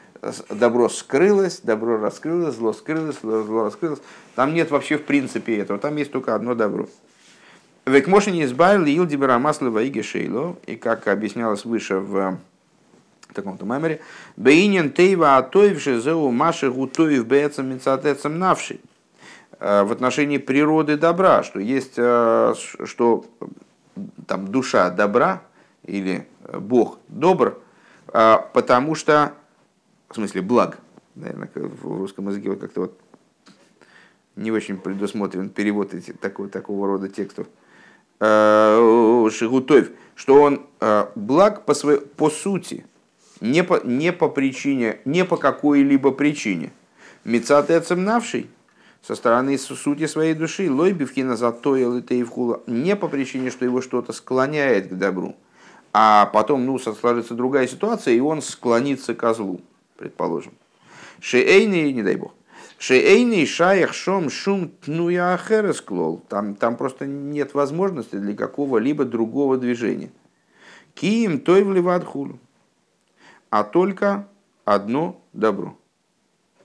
[0.50, 4.00] добро скрылось, добро раскрылось, зло скрылось, зло раскрылось.
[4.36, 6.88] Там нет вообще в принципе этого, там есть только одно добро.
[7.86, 12.38] Век не избавил Илдибера Маслова и Гешейло, и как объяснялось выше в
[13.34, 14.02] таком-то меморе,
[14.38, 18.80] Бейнин Тейва Атоевши Зеу Маши Гутоев Бецам Мецатецам Навши
[19.64, 22.54] в отношении природы добра, что есть, э,
[22.84, 23.26] что
[24.28, 25.44] там душа добра
[25.84, 27.62] или Бог добр,
[28.12, 29.34] э, потому что,
[30.10, 30.80] в смысле, благ,
[31.16, 33.00] наверное, в русском языке вот как-то вот
[34.36, 37.48] не очень предусмотрен перевод эти, такого, такого рода текстов.
[38.20, 40.66] Э, Шигутоев, что он
[41.16, 42.86] благ по, своей, по сути,
[43.42, 46.72] не по, не по причине, не по какой-либо причине.
[47.24, 48.50] Мецатецем навший
[49.02, 53.82] со стороны сути своей души, лойбивкина затоил это и вхула, не по причине, что его
[53.82, 55.36] что-то склоняет к добру,
[55.92, 59.62] а потом, ну, сложится другая ситуация, и он склонится к злу,
[59.98, 60.54] предположим.
[61.20, 62.34] Шеэйный, не дай бог.
[62.78, 66.22] Шеэйный шаях шом шум тнуя ахересклол.
[66.28, 70.12] Там, там просто нет возможности для какого-либо другого движения.
[70.94, 72.40] Киим той вливат хулу
[73.54, 74.28] а только
[74.66, 75.78] одно добро.